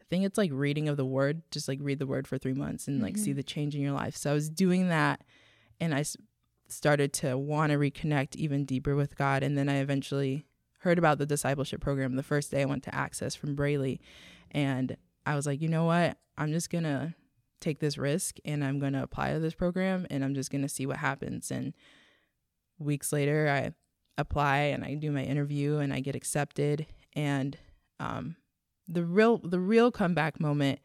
I 0.01 0.05
think 0.09 0.25
it's 0.25 0.39
like 0.39 0.51
reading 0.53 0.89
of 0.89 0.97
the 0.99 1.07
word, 1.07 1.41
just 1.51 1.67
like 1.69 1.79
read 1.81 1.99
the 1.99 2.07
word 2.07 2.29
for 2.29 2.37
3 2.39 2.53
months 2.53 2.87
and 2.87 3.01
like 3.01 3.17
see 3.17 3.33
Mhm. 3.33 3.37
the 3.37 3.43
change 3.43 3.75
in 3.75 3.81
your 3.81 3.93
life. 3.93 4.15
So 4.15 4.31
I 4.31 4.35
was 4.35 4.51
doing 4.51 4.89
that 4.89 5.23
and 5.83 5.93
I 5.93 6.05
started 6.69 7.13
to 7.15 7.37
want 7.37 7.73
to 7.73 7.79
reconnect 7.79 8.37
even 8.37 8.65
deeper 8.65 8.95
with 8.95 9.17
God. 9.17 9.43
And 9.43 9.59
then 9.59 9.69
I 9.69 9.79
eventually 9.79 10.47
heard 10.79 10.97
about 10.97 11.19
the 11.19 11.27
discipleship 11.27 11.81
program 11.81 12.15
the 12.15 12.23
first 12.23 12.53
day 12.53 12.63
I 12.63 12.67
went 12.67 12.85
to 12.85 12.95
Access 12.95 13.35
from 13.35 13.57
Braley. 13.57 14.01
And 14.53 14.97
I 15.27 15.35
was 15.35 15.45
like, 15.45 15.61
you 15.61 15.69
know 15.69 15.85
what? 15.85 16.17
I'm 16.39 16.53
just 16.53 16.71
going 16.71 16.85
to 16.85 17.15
take 17.61 17.81
this 17.81 17.99
risk 17.99 18.37
and 18.45 18.65
I'm 18.65 18.79
going 18.79 18.93
to 18.93 19.03
apply 19.03 19.33
to 19.33 19.41
this 19.41 19.55
program 19.55 20.07
and 20.09 20.25
I'm 20.25 20.35
just 20.35 20.53
going 20.53 20.63
to 20.63 20.69
see 20.69 20.87
what 20.87 20.99
happens. 20.99 21.51
And 21.51 21.75
weeks 22.79 23.13
later, 23.13 23.49
I 23.49 23.73
apply 24.17 24.59
and 24.59 24.85
I 24.85 24.95
do 24.95 25.11
my 25.11 25.25
interview 25.25 25.79
and 25.79 25.93
I 25.93 25.99
get 25.99 26.15
accepted. 26.15 26.87
And 27.15 27.59
um, 27.99 28.37
the 28.87 29.05
real 29.05 29.39
the 29.39 29.61
real 29.61 29.91
comeback 29.91 30.39
moment, 30.39 30.79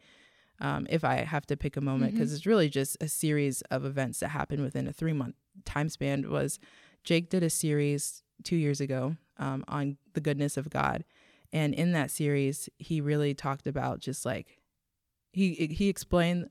um, 0.60 0.86
if 0.90 1.04
I 1.04 1.16
have 1.16 1.46
to 1.46 1.56
pick 1.56 1.76
a 1.76 1.80
moment, 1.80 2.12
because 2.14 2.30
mm-hmm. 2.30 2.36
it's 2.36 2.46
really 2.46 2.68
just 2.68 2.96
a 3.00 3.08
series 3.08 3.62
of 3.70 3.84
events 3.84 4.20
that 4.20 4.28
happened 4.28 4.62
within 4.62 4.88
a 4.88 4.92
three 4.92 5.12
month 5.12 5.36
time 5.64 5.88
span, 5.88 6.30
was 6.30 6.58
Jake 7.04 7.30
did 7.30 7.42
a 7.42 7.50
series 7.50 8.22
two 8.42 8.56
years 8.56 8.80
ago 8.80 9.16
um, 9.38 9.64
on 9.68 9.96
the 10.14 10.20
goodness 10.20 10.56
of 10.56 10.70
God. 10.70 11.04
And 11.52 11.74
in 11.74 11.92
that 11.92 12.10
series, 12.10 12.68
he 12.78 13.00
really 13.00 13.34
talked 13.34 13.66
about 13.66 14.00
just 14.00 14.26
like 14.26 14.58
he 15.32 15.68
he 15.70 15.88
explained 15.88 16.50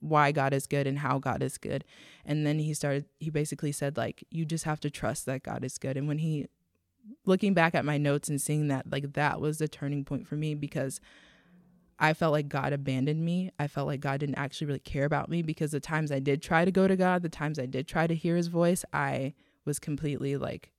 why 0.00 0.32
God 0.32 0.52
is 0.52 0.66
good 0.66 0.86
and 0.86 0.98
how 0.98 1.18
God 1.18 1.42
is 1.42 1.58
good. 1.58 1.84
And 2.24 2.46
then 2.46 2.58
he 2.58 2.74
started 2.74 3.06
he 3.20 3.30
basically 3.30 3.72
said 3.72 3.96
like 3.96 4.24
you 4.30 4.44
just 4.44 4.64
have 4.64 4.80
to 4.80 4.90
trust 4.90 5.26
that 5.26 5.42
God 5.42 5.64
is 5.64 5.78
good. 5.78 5.96
And 5.96 6.08
when 6.08 6.18
he 6.18 6.46
looking 7.24 7.54
back 7.54 7.74
at 7.74 7.84
my 7.84 7.98
notes 7.98 8.28
and 8.28 8.40
seeing 8.40 8.68
that 8.68 8.90
like 8.90 9.12
that 9.14 9.40
was 9.40 9.58
the 9.58 9.68
turning 9.68 10.04
point 10.04 10.26
for 10.26 10.34
me 10.34 10.54
because 10.54 11.00
I 11.98 12.14
felt 12.14 12.32
like 12.32 12.48
God 12.48 12.72
abandoned 12.72 13.24
me. 13.24 13.50
I 13.58 13.66
felt 13.66 13.86
like 13.86 14.00
God 14.00 14.20
didn't 14.20 14.36
actually 14.36 14.68
really 14.68 14.78
care 14.80 15.04
about 15.04 15.28
me 15.28 15.42
because 15.42 15.72
the 15.72 15.80
times 15.80 16.12
I 16.12 16.20
did 16.20 16.42
try 16.42 16.64
to 16.64 16.70
go 16.70 16.86
to 16.86 16.96
God, 16.96 17.22
the 17.22 17.28
times 17.28 17.58
I 17.58 17.66
did 17.66 17.88
try 17.88 18.06
to 18.06 18.14
hear 18.14 18.36
his 18.36 18.46
voice, 18.46 18.84
I 18.92 19.34
was 19.64 19.78
completely 19.78 20.36
like 20.36 20.70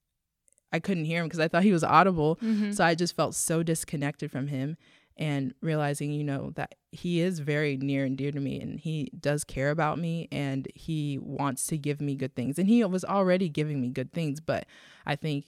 I 0.71 0.79
couldn't 0.79 1.05
hear 1.05 1.21
him 1.21 1.27
because 1.27 1.39
I 1.39 1.47
thought 1.47 1.63
he 1.63 1.71
was 1.71 1.83
audible. 1.83 2.37
Mm-hmm. 2.37 2.71
So 2.71 2.83
I 2.83 2.95
just 2.95 3.15
felt 3.15 3.35
so 3.35 3.63
disconnected 3.63 4.31
from 4.31 4.47
him 4.47 4.77
and 5.17 5.53
realizing, 5.61 6.11
you 6.11 6.23
know, 6.23 6.51
that 6.55 6.75
he 6.91 7.19
is 7.19 7.39
very 7.39 7.75
near 7.75 8.05
and 8.05 8.17
dear 8.17 8.31
to 8.31 8.39
me 8.39 8.61
and 8.61 8.79
he 8.79 9.11
does 9.19 9.43
care 9.43 9.71
about 9.71 9.99
me 9.99 10.27
and 10.31 10.67
he 10.75 11.17
wants 11.21 11.67
to 11.67 11.77
give 11.77 11.99
me 11.99 12.15
good 12.15 12.35
things. 12.35 12.57
And 12.57 12.67
he 12.67 12.83
was 12.85 13.03
already 13.03 13.49
giving 13.49 13.81
me 13.81 13.89
good 13.89 14.13
things, 14.13 14.39
but 14.39 14.65
I 15.05 15.15
think 15.15 15.45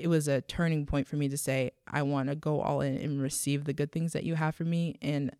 it 0.00 0.08
was 0.08 0.28
a 0.28 0.40
turning 0.40 0.86
point 0.86 1.06
for 1.06 1.16
me 1.16 1.28
to 1.28 1.36
say, 1.36 1.72
I 1.86 2.02
want 2.02 2.28
to 2.28 2.34
go 2.34 2.60
all 2.60 2.80
in 2.80 2.96
and 2.96 3.22
receive 3.22 3.64
the 3.64 3.72
good 3.72 3.92
things 3.92 4.12
that 4.12 4.24
you 4.24 4.34
have 4.34 4.54
for 4.54 4.64
me. 4.64 4.96
And 5.02 5.30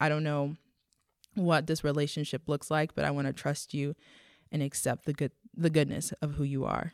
I 0.00 0.08
don't 0.08 0.24
know 0.24 0.56
what 1.34 1.66
this 1.66 1.82
relationship 1.82 2.48
looks 2.48 2.70
like, 2.70 2.94
but 2.94 3.04
I 3.04 3.10
want 3.10 3.26
to 3.26 3.32
trust 3.32 3.74
you 3.74 3.94
and 4.50 4.62
accept 4.62 5.06
the 5.06 5.12
good 5.12 5.32
the 5.56 5.70
goodness 5.70 6.12
of 6.22 6.34
who 6.34 6.44
you 6.44 6.64
are. 6.64 6.92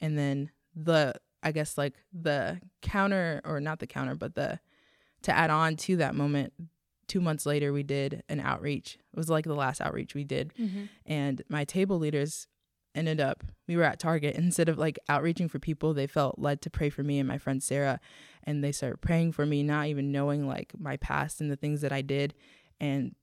And 0.00 0.16
then 0.16 0.50
the 0.74 1.14
I 1.42 1.52
guess 1.52 1.76
like 1.76 1.94
the 2.12 2.60
counter 2.82 3.40
or 3.44 3.60
not 3.60 3.80
the 3.80 3.86
counter, 3.86 4.14
but 4.14 4.34
the 4.34 4.60
to 5.22 5.36
add 5.36 5.50
on 5.50 5.76
to 5.76 5.96
that 5.96 6.14
moment, 6.14 6.52
two 7.08 7.20
months 7.20 7.46
later 7.46 7.72
we 7.72 7.82
did 7.82 8.22
an 8.28 8.40
outreach. 8.40 8.98
It 9.12 9.16
was 9.16 9.28
like 9.28 9.44
the 9.44 9.54
last 9.54 9.80
outreach 9.80 10.14
we 10.14 10.24
did. 10.24 10.52
Mm-hmm. 10.58 10.84
And 11.06 11.42
my 11.48 11.64
table 11.64 11.98
leaders 11.98 12.46
ended 12.94 13.20
up 13.20 13.44
we 13.70 13.76
were 13.76 13.84
at 13.84 14.00
Target 14.00 14.34
instead 14.34 14.68
of 14.68 14.78
like 14.78 14.98
outreaching 15.08 15.48
for 15.48 15.60
people, 15.60 15.94
they 15.94 16.08
felt 16.08 16.40
led 16.40 16.60
to 16.62 16.70
pray 16.70 16.90
for 16.90 17.04
me 17.04 17.20
and 17.20 17.28
my 17.28 17.38
friend 17.38 17.62
Sarah 17.62 18.00
and 18.42 18.64
they 18.64 18.72
started 18.72 19.00
praying 19.00 19.30
for 19.30 19.46
me, 19.46 19.62
not 19.62 19.86
even 19.86 20.10
knowing 20.10 20.48
like 20.48 20.72
my 20.76 20.96
past 20.96 21.40
and 21.40 21.48
the 21.48 21.56
things 21.56 21.82
that 21.82 21.92
I 21.92 22.02
did. 22.02 22.34
And 22.80 23.14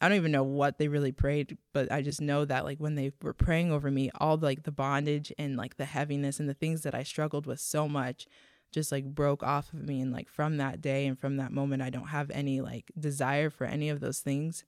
I 0.00 0.08
don't 0.08 0.16
even 0.16 0.32
know 0.32 0.42
what 0.42 0.78
they 0.78 0.88
really 0.88 1.12
prayed, 1.12 1.56
but 1.72 1.92
I 1.92 2.02
just 2.02 2.20
know 2.20 2.44
that 2.46 2.64
like 2.64 2.78
when 2.78 2.96
they 2.96 3.12
were 3.22 3.32
praying 3.32 3.70
over 3.70 3.92
me, 3.92 4.10
all 4.18 4.36
like 4.36 4.64
the 4.64 4.72
bondage 4.72 5.32
and 5.38 5.56
like 5.56 5.76
the 5.76 5.84
heaviness 5.84 6.40
and 6.40 6.48
the 6.48 6.54
things 6.54 6.82
that 6.82 6.96
I 6.96 7.04
struggled 7.04 7.46
with 7.46 7.60
so 7.60 7.88
much 7.88 8.26
just 8.72 8.90
like 8.90 9.04
broke 9.04 9.42
off 9.44 9.72
of 9.72 9.82
me 9.82 10.00
and 10.00 10.12
like 10.12 10.28
from 10.28 10.56
that 10.56 10.80
day 10.80 11.06
and 11.06 11.18
from 11.18 11.36
that 11.36 11.52
moment 11.52 11.80
I 11.80 11.90
don't 11.90 12.08
have 12.08 12.30
any 12.30 12.60
like 12.60 12.90
desire 12.98 13.50
for 13.50 13.64
any 13.64 13.88
of 13.88 14.00
those 14.00 14.18
things 14.18 14.64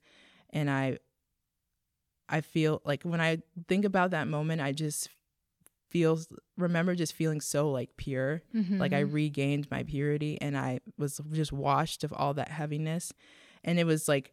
and 0.49 0.71
I 0.71 0.97
I 2.31 2.41
feel 2.41 2.81
like 2.85 3.03
when 3.03 3.21
I 3.21 3.39
think 3.67 3.85
about 3.85 4.11
that 4.11 4.27
moment 4.27 4.61
I 4.61 4.71
just 4.71 5.09
feel 5.89 6.19
remember 6.57 6.95
just 6.95 7.13
feeling 7.13 7.41
so 7.41 7.69
like 7.69 7.89
pure 7.97 8.41
mm-hmm. 8.55 8.77
like 8.79 8.93
I 8.93 8.99
regained 9.01 9.69
my 9.69 9.83
purity 9.83 10.37
and 10.39 10.57
I 10.57 10.79
was 10.97 11.19
just 11.33 11.51
washed 11.51 12.03
of 12.05 12.13
all 12.13 12.33
that 12.35 12.47
heaviness 12.47 13.11
and 13.63 13.77
it 13.77 13.85
was 13.85 14.07
like 14.07 14.31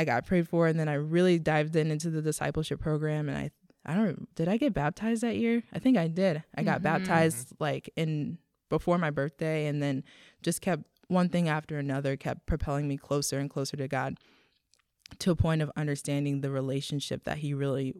I 0.00 0.04
got 0.04 0.24
prayed 0.24 0.48
for, 0.48 0.66
and 0.66 0.80
then 0.80 0.88
I 0.88 0.94
really 0.94 1.38
dived 1.38 1.76
in 1.76 1.90
into 1.90 2.08
the 2.08 2.22
discipleship 2.22 2.80
program, 2.80 3.28
and 3.28 3.36
I 3.36 3.50
I 3.84 3.94
don't 3.94 4.34
did 4.34 4.48
I 4.48 4.56
get 4.56 4.72
baptized 4.72 5.22
that 5.22 5.36
year? 5.36 5.62
I 5.74 5.78
think 5.78 5.98
I 5.98 6.08
did. 6.08 6.42
I 6.54 6.62
got 6.62 6.76
mm-hmm. 6.76 6.84
baptized 6.84 7.52
like 7.60 7.90
in 7.96 8.38
before 8.70 8.96
my 8.96 9.10
birthday, 9.10 9.66
and 9.66 9.82
then 9.82 10.02
just 10.42 10.62
kept 10.62 10.84
one 11.08 11.28
thing 11.28 11.50
after 11.50 11.78
another 11.78 12.16
kept 12.16 12.46
propelling 12.46 12.88
me 12.88 12.96
closer 12.96 13.38
and 13.38 13.50
closer 13.50 13.76
to 13.76 13.88
God 13.88 14.16
to 15.18 15.30
a 15.30 15.36
point 15.36 15.62
of 15.62 15.70
understanding 15.76 16.40
the 16.40 16.50
relationship 16.50 17.24
that 17.24 17.38
He 17.38 17.54
really 17.54 17.94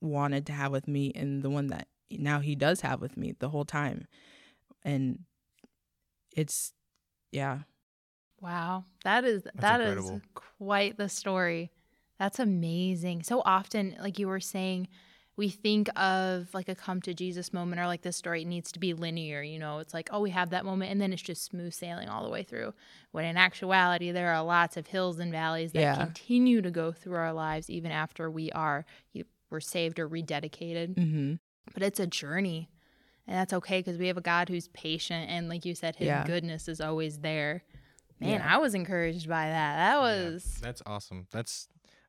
wanted 0.00 0.46
to 0.46 0.52
have 0.52 0.72
with 0.72 0.88
me, 0.88 1.12
and 1.14 1.42
the 1.42 1.50
one 1.50 1.68
that 1.68 1.88
now 2.10 2.40
He 2.40 2.54
does 2.54 2.80
have 2.80 3.00
with 3.00 3.16
me 3.16 3.34
the 3.38 3.50
whole 3.50 3.64
time, 3.64 4.06
and 4.84 5.20
it's 6.36 6.72
yeah 7.32 7.60
Wow, 8.40 8.84
that 9.04 9.24
is 9.24 9.42
That's 9.44 9.56
that 9.60 9.80
incredible. 9.80 10.16
is 10.16 10.22
quite 10.58 10.96
the 10.96 11.08
story. 11.08 11.70
That's 12.18 12.38
amazing. 12.38 13.22
So 13.24 13.42
often, 13.44 13.96
like 14.00 14.18
you 14.18 14.28
were 14.28 14.40
saying, 14.40 14.88
we 15.38 15.48
think 15.48 15.88
of 15.96 16.52
like 16.52 16.68
a 16.68 16.74
come 16.74 17.00
to 17.02 17.14
Jesus 17.14 17.52
moment 17.52 17.80
or 17.80 17.86
like 17.86 18.02
this 18.02 18.16
story 18.16 18.44
needs 18.44 18.72
to 18.72 18.80
be 18.80 18.92
linear. 18.92 19.40
You 19.40 19.60
know, 19.60 19.78
it's 19.78 19.94
like, 19.94 20.10
oh, 20.12 20.20
we 20.20 20.30
have 20.30 20.50
that 20.50 20.64
moment 20.64 20.90
and 20.90 21.00
then 21.00 21.12
it's 21.12 21.22
just 21.22 21.44
smooth 21.44 21.72
sailing 21.72 22.08
all 22.08 22.24
the 22.24 22.28
way 22.28 22.42
through. 22.42 22.74
When 23.12 23.24
in 23.24 23.36
actuality, 23.36 24.10
there 24.10 24.34
are 24.34 24.42
lots 24.42 24.76
of 24.76 24.88
hills 24.88 25.20
and 25.20 25.30
valleys 25.30 25.70
that 25.72 25.80
yeah. 25.80 25.94
continue 25.94 26.60
to 26.60 26.72
go 26.72 26.90
through 26.90 27.14
our 27.14 27.32
lives 27.32 27.70
even 27.70 27.92
after 27.92 28.28
we 28.28 28.50
are 28.50 28.84
we're 29.50 29.60
saved 29.60 30.00
or 30.00 30.08
rededicated. 30.08 30.94
Mm-hmm. 30.96 31.34
But 31.72 31.82
it's 31.82 32.00
a 32.00 32.06
journey, 32.06 32.68
and 33.26 33.36
that's 33.36 33.52
okay 33.52 33.80
because 33.80 33.96
we 33.96 34.08
have 34.08 34.16
a 34.16 34.22
God 34.22 34.48
who's 34.48 34.68
patient 34.68 35.30
and, 35.30 35.48
like 35.48 35.64
you 35.64 35.74
said, 35.74 35.96
His 35.96 36.06
yeah. 36.06 36.24
goodness 36.26 36.68
is 36.68 36.80
always 36.80 37.18
there. 37.18 37.62
Man, 38.20 38.40
yeah. 38.40 38.54
I 38.54 38.58
was 38.58 38.74
encouraged 38.74 39.28
by 39.28 39.46
that. 39.48 39.76
That 39.76 40.00
was 40.00 40.58
yeah, 40.60 40.66
that's 40.66 40.82
awesome. 40.86 41.28
That's 41.30 41.68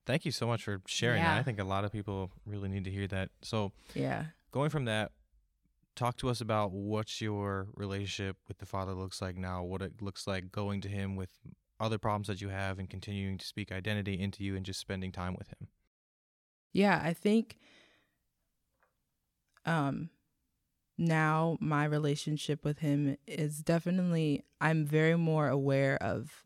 thank 0.09 0.25
you 0.25 0.31
so 0.31 0.47
much 0.47 0.63
for 0.63 0.81
sharing 0.87 1.21
yeah. 1.21 1.35
that. 1.35 1.39
I 1.39 1.43
think 1.43 1.59
a 1.59 1.63
lot 1.63 1.85
of 1.85 1.91
people 1.91 2.31
really 2.45 2.67
need 2.67 2.83
to 2.85 2.91
hear 2.91 3.07
that. 3.07 3.29
So 3.43 3.71
yeah, 3.93 4.25
going 4.51 4.71
from 4.71 4.85
that, 4.85 5.11
talk 5.95 6.17
to 6.17 6.29
us 6.29 6.41
about 6.41 6.71
what 6.71 7.21
your 7.21 7.67
relationship 7.75 8.37
with 8.47 8.57
the 8.57 8.65
Father 8.65 8.93
looks 8.93 9.21
like 9.21 9.37
now. 9.37 9.63
What 9.63 9.83
it 9.83 10.01
looks 10.01 10.25
like 10.25 10.51
going 10.51 10.81
to 10.81 10.89
Him 10.89 11.15
with 11.15 11.29
other 11.79 11.99
problems 11.99 12.27
that 12.27 12.41
you 12.41 12.49
have, 12.49 12.79
and 12.79 12.89
continuing 12.89 13.37
to 13.37 13.45
speak 13.45 13.71
identity 13.71 14.19
into 14.19 14.43
you, 14.43 14.55
and 14.55 14.65
just 14.65 14.79
spending 14.79 15.11
time 15.11 15.35
with 15.37 15.47
Him. 15.49 15.67
Yeah, 16.73 16.99
I 17.03 17.13
think. 17.13 17.57
Um, 19.65 20.09
now 20.97 21.57
my 21.59 21.85
relationship 21.85 22.65
with 22.65 22.79
him 22.79 23.17
is 23.27 23.59
definitely 23.59 24.43
I'm 24.59 24.85
very 24.85 25.15
more 25.15 25.47
aware 25.47 26.01
of 26.01 26.43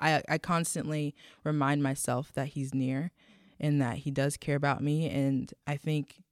I 0.00 0.22
I 0.28 0.38
constantly 0.38 1.14
remind 1.44 1.82
myself 1.82 2.32
that 2.34 2.48
he's 2.48 2.74
near 2.74 3.12
and 3.58 3.80
that 3.80 3.98
he 3.98 4.10
does 4.10 4.36
care 4.36 4.56
about 4.56 4.82
me 4.82 5.08
and 5.08 5.52
I 5.66 5.76
think 5.76 6.22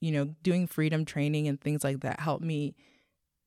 you 0.00 0.12
know 0.12 0.34
doing 0.42 0.66
freedom 0.66 1.04
training 1.04 1.48
and 1.48 1.60
things 1.60 1.84
like 1.84 2.00
that 2.00 2.20
help 2.20 2.40
me 2.40 2.74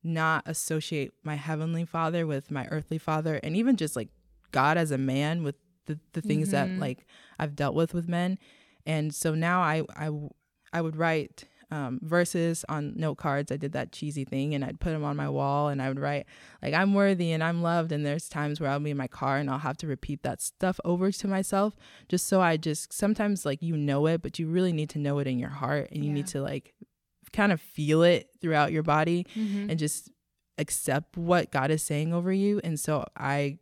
not 0.03 0.43
associate 0.45 1.11
my 1.23 1.35
heavenly 1.35 1.85
father 1.85 2.25
with 2.25 2.51
my 2.51 2.65
earthly 2.67 2.97
father 2.97 3.39
and 3.43 3.55
even 3.55 3.75
just 3.75 3.95
like 3.95 4.09
God 4.51 4.77
as 4.77 4.91
a 4.91 4.97
man 4.97 5.43
with 5.43 5.55
the, 5.85 5.99
the 6.13 6.21
things 6.21 6.49
mm-hmm. 6.49 6.75
that 6.75 6.79
like 6.81 7.05
I've 7.37 7.55
dealt 7.55 7.75
with 7.75 7.93
with 7.93 8.07
men 8.07 8.37
and 8.85 9.13
so 9.13 9.35
now 9.35 9.61
I 9.61 9.83
I 9.95 10.09
I 10.71 10.81
would 10.81 10.95
write 10.95 11.45
um, 11.71 11.99
verses 12.01 12.65
on 12.67 12.93
note 12.95 13.15
cards. 13.15 13.51
I 13.51 13.57
did 13.57 13.73
that 13.73 13.91
cheesy 13.91 14.25
thing 14.25 14.55
and 14.55 14.65
I'd 14.65 14.79
put 14.79 14.91
them 14.91 15.03
on 15.03 15.15
my 15.15 15.29
wall 15.29 15.67
and 15.67 15.81
I 15.81 15.89
would 15.89 15.99
write, 15.99 16.25
like, 16.61 16.73
I'm 16.73 16.93
worthy 16.93 17.31
and 17.31 17.43
I'm 17.43 17.61
loved. 17.61 17.91
And 17.91 18.05
there's 18.05 18.27
times 18.27 18.59
where 18.59 18.69
I'll 18.69 18.79
be 18.79 18.91
in 18.91 18.97
my 18.97 19.07
car 19.07 19.37
and 19.37 19.49
I'll 19.49 19.59
have 19.59 19.77
to 19.77 19.87
repeat 19.87 20.23
that 20.23 20.41
stuff 20.41 20.79
over 20.83 21.11
to 21.11 21.27
myself 21.27 21.75
just 22.07 22.27
so 22.27 22.41
I 22.41 22.57
just 22.57 22.91
sometimes, 22.91 23.45
like, 23.45 23.61
you 23.61 23.77
know 23.77 24.07
it, 24.07 24.21
but 24.21 24.39
you 24.39 24.47
really 24.47 24.73
need 24.73 24.89
to 24.91 24.99
know 24.99 25.19
it 25.19 25.27
in 25.27 25.37
your 25.37 25.49
heart 25.49 25.89
and 25.91 26.03
you 26.03 26.09
yeah. 26.09 26.15
need 26.15 26.27
to, 26.27 26.41
like, 26.41 26.73
kind 27.31 27.51
of 27.51 27.61
feel 27.61 28.01
it 28.03 28.29
throughout 28.41 28.71
your 28.71 28.83
body 28.83 29.25
mm-hmm. 29.35 29.69
and 29.69 29.77
just 29.77 30.09
accept 30.57 31.17
what 31.17 31.51
God 31.51 31.71
is 31.71 31.83
saying 31.83 32.13
over 32.13 32.33
you. 32.33 32.59
And 32.63 32.79
so 32.79 33.05
I 33.15 33.59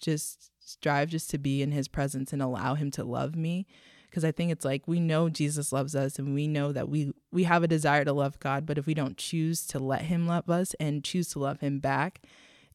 just 0.00 0.50
strive 0.60 1.10
just 1.10 1.30
to 1.30 1.38
be 1.38 1.62
in 1.62 1.72
his 1.72 1.88
presence 1.88 2.32
and 2.32 2.40
allow 2.40 2.74
him 2.74 2.90
to 2.92 3.04
love 3.04 3.36
me 3.36 3.66
because 4.14 4.24
I 4.24 4.30
think 4.30 4.52
it's 4.52 4.64
like 4.64 4.86
we 4.86 5.00
know 5.00 5.28
Jesus 5.28 5.72
loves 5.72 5.96
us 5.96 6.20
and 6.20 6.34
we 6.34 6.46
know 6.46 6.70
that 6.72 6.88
we 6.88 7.12
we 7.34 7.44
have 7.44 7.64
a 7.64 7.68
desire 7.68 8.04
to 8.04 8.12
love 8.12 8.38
God, 8.38 8.64
but 8.64 8.78
if 8.78 8.86
we 8.86 8.94
don't 8.94 9.16
choose 9.18 9.66
to 9.66 9.80
let 9.80 10.02
him 10.02 10.28
love 10.28 10.48
us 10.48 10.72
and 10.78 11.02
choose 11.02 11.28
to 11.30 11.40
love 11.40 11.58
him 11.58 11.80
back, 11.80 12.22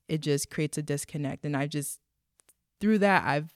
it 0.10 0.20
just 0.20 0.50
creates 0.50 0.78
a 0.78 0.84
disconnect 0.84 1.46
and 1.46 1.56
I 1.56 1.66
just 1.66 2.00
through 2.82 2.98
that 3.00 3.24
I've 3.26 3.56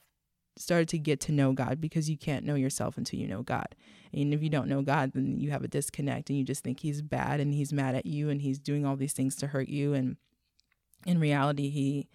started 0.56 0.88
to 0.88 0.98
get 0.98 1.20
to 1.20 1.32
know 1.32 1.52
God 1.52 1.78
because 1.78 2.08
you 2.08 2.16
can't 2.16 2.46
know 2.46 2.54
yourself 2.54 2.96
until 2.96 3.20
you 3.20 3.28
know 3.28 3.42
God. 3.42 3.74
And 4.14 4.32
if 4.32 4.42
you 4.42 4.48
don't 4.48 4.68
know 4.68 4.80
God, 4.80 5.12
then 5.12 5.40
you 5.40 5.50
have 5.50 5.62
a 5.62 5.68
disconnect 5.68 6.30
and 6.30 6.38
you 6.38 6.44
just 6.44 6.64
think 6.64 6.80
he's 6.80 7.02
bad 7.02 7.38
and 7.38 7.52
he's 7.52 7.72
mad 7.72 7.94
at 7.94 8.06
you 8.06 8.30
and 8.30 8.40
he's 8.40 8.58
doing 8.58 8.86
all 8.86 8.96
these 8.96 9.12
things 9.12 9.36
to 9.36 9.48
hurt 9.48 9.68
you 9.68 9.92
and 9.92 10.16
in 11.06 11.20
reality 11.20 11.68
he 11.68 12.08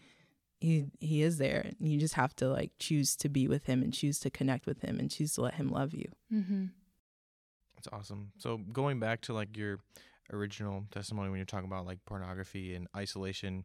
he 0.59 0.87
he 0.99 1.21
is 1.21 1.37
there. 1.37 1.71
You 1.79 1.99
just 1.99 2.15
have 2.15 2.35
to 2.37 2.49
like 2.49 2.71
choose 2.79 3.15
to 3.17 3.29
be 3.29 3.47
with 3.47 3.65
him 3.65 3.83
and 3.83 3.93
choose 3.93 4.17
to 4.21 4.31
connect 4.31 4.65
with 4.65 4.81
him 4.81 4.99
and 4.99 5.11
choose 5.11 5.35
to 5.35 5.41
let 5.41 5.55
him 5.55 5.69
love 5.69 5.93
you. 5.93 6.09
Mm-hmm. 6.33 6.65
That's 7.79 7.93
awesome. 7.93 8.33
So 8.37 8.57
going 8.57 8.99
back 8.99 9.21
to 9.21 9.33
like 9.33 9.55
your 9.55 9.79
original 10.33 10.83
testimony 10.91 11.29
when 11.29 11.37
you're 11.37 11.45
talking 11.45 11.67
about 11.67 11.85
like 11.85 11.99
pornography 12.05 12.75
and 12.75 12.87
isolation, 12.95 13.63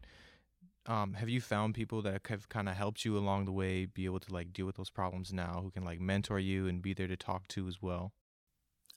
um, 0.87 1.15
have 1.15 1.29
you 1.29 1.41
found 1.41 1.75
people 1.75 2.01
that 2.03 2.21
have 2.29 2.49
kind 2.49 2.69
of 2.69 2.77
helped 2.77 3.05
you 3.05 3.19
along 3.19 3.47
the 3.47 3.53
way 3.53 3.87
be 3.87 4.05
able 4.05 4.21
to 4.21 4.33
like 4.33 4.53
deal 4.53 4.67
with 4.67 4.77
those 4.77 4.91
problems 4.91 5.33
now 5.33 5.61
who 5.65 5.71
can 5.73 5.85
like 5.85 6.01
mentor 6.01 6.39
you 6.39 6.69
and 6.69 6.81
be 6.81 6.95
there 6.95 7.09
to 7.09 7.17
talk 7.17 7.49
to 7.49 7.67
as 7.67 7.83
well? 7.83 8.13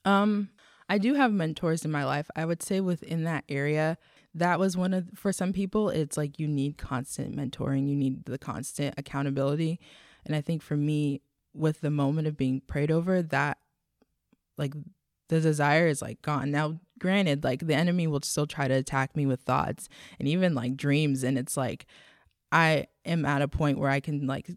Um, 0.04 0.50
I 0.88 0.98
do 0.98 1.14
have 1.14 1.32
mentors 1.32 1.84
in 1.84 1.90
my 1.90 2.04
life. 2.04 2.30
I 2.36 2.44
would 2.44 2.62
say 2.62 2.80
within 2.80 3.24
that 3.24 3.42
area, 3.48 3.98
that 4.34 4.60
was 4.60 4.76
one 4.76 4.94
of 4.94 5.08
for 5.16 5.32
some 5.32 5.52
people 5.52 5.88
it's 5.88 6.16
like 6.16 6.38
you 6.38 6.46
need 6.46 6.78
constant 6.78 7.34
mentoring, 7.34 7.88
you 7.88 7.96
need 7.96 8.24
the 8.26 8.38
constant 8.38 8.94
accountability. 8.96 9.80
And 10.24 10.36
I 10.36 10.42
think 10.42 10.62
for 10.62 10.76
me 10.76 11.22
with 11.54 11.80
the 11.80 11.90
moment 11.90 12.28
of 12.28 12.36
being 12.36 12.60
prayed 12.60 12.92
over, 12.92 13.20
that 13.20 13.58
like 14.56 14.74
the 15.28 15.40
desire 15.40 15.86
is 15.86 16.02
like 16.02 16.22
gone. 16.22 16.50
Now, 16.50 16.80
granted, 16.98 17.44
like 17.44 17.66
the 17.66 17.74
enemy 17.74 18.06
will 18.06 18.22
still 18.22 18.46
try 18.46 18.68
to 18.68 18.74
attack 18.74 19.16
me 19.16 19.26
with 19.26 19.40
thoughts 19.40 19.88
and 20.18 20.28
even 20.28 20.54
like 20.54 20.76
dreams. 20.76 21.22
And 21.22 21.38
it's 21.38 21.56
like 21.56 21.86
I 22.50 22.86
am 23.04 23.24
at 23.24 23.42
a 23.42 23.48
point 23.48 23.78
where 23.78 23.90
I 23.90 24.00
can 24.00 24.26
like 24.26 24.50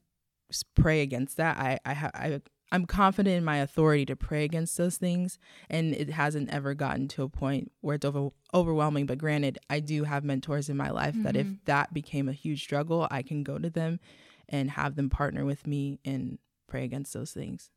pray 0.76 1.02
against 1.02 1.38
that. 1.38 1.58
I 1.58 1.80
I 1.86 1.94
have 1.94 2.12
I 2.14 2.42
I'm 2.74 2.86
confident 2.86 3.36
in 3.36 3.44
my 3.44 3.58
authority 3.58 4.06
to 4.06 4.16
pray 4.16 4.46
against 4.46 4.78
those 4.78 4.96
things, 4.96 5.38
and 5.70 5.94
it 5.94 6.10
hasn't 6.10 6.50
ever 6.52 6.74
gotten 6.74 7.10
to 7.10 7.24
a 7.24 7.30
point 7.30 7.72
where 7.82 7.96
it's 7.96 8.06
over, 8.06 8.30
overwhelming. 8.54 9.06
But 9.06 9.18
granted, 9.18 9.60
I 9.70 9.82
do 9.82 10.06
have 10.06 10.24
mentors 10.24 10.70
in 10.70 10.78
my 10.78 10.90
life 10.90 11.14
mm-hmm. 11.14 11.24
that 11.24 11.36
if 11.36 11.48
mm-hmm. 11.48 11.56
that 11.66 11.94
became 11.94 12.30
a 12.30 12.34
huge 12.34 12.64
struggle, 12.64 13.08
I 13.12 13.24
can 13.24 13.44
go 13.44 13.58
to 13.58 13.70
them 13.70 14.00
and 14.48 14.72
have 14.72 14.96
them 14.96 15.10
partner 15.10 15.44
with 15.44 15.68
me 15.68 16.00
and 16.06 16.40
pray 16.68 16.86
against 16.86 17.14
those 17.14 17.32
things. 17.32 17.70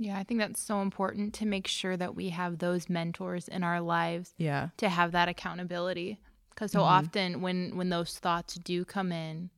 Yeah, 0.00 0.18
I 0.18 0.24
think 0.24 0.40
that's 0.40 0.62
so 0.62 0.80
important 0.80 1.34
to 1.34 1.46
make 1.46 1.66
sure 1.66 1.94
that 1.94 2.16
we 2.16 2.30
have 2.30 2.58
those 2.58 2.88
mentors 2.88 3.48
in 3.48 3.62
our 3.62 3.82
lives. 3.82 4.32
Yeah. 4.38 4.70
To 4.78 4.88
have 4.88 5.12
that 5.12 5.28
accountability. 5.28 6.18
Cuz 6.56 6.72
so 6.72 6.78
mm-hmm. 6.80 6.88
often 6.88 7.40
when 7.42 7.76
when 7.76 7.90
those 7.90 8.18
thoughts 8.18 8.54
do 8.54 8.86
come 8.86 9.12
in 9.12 9.50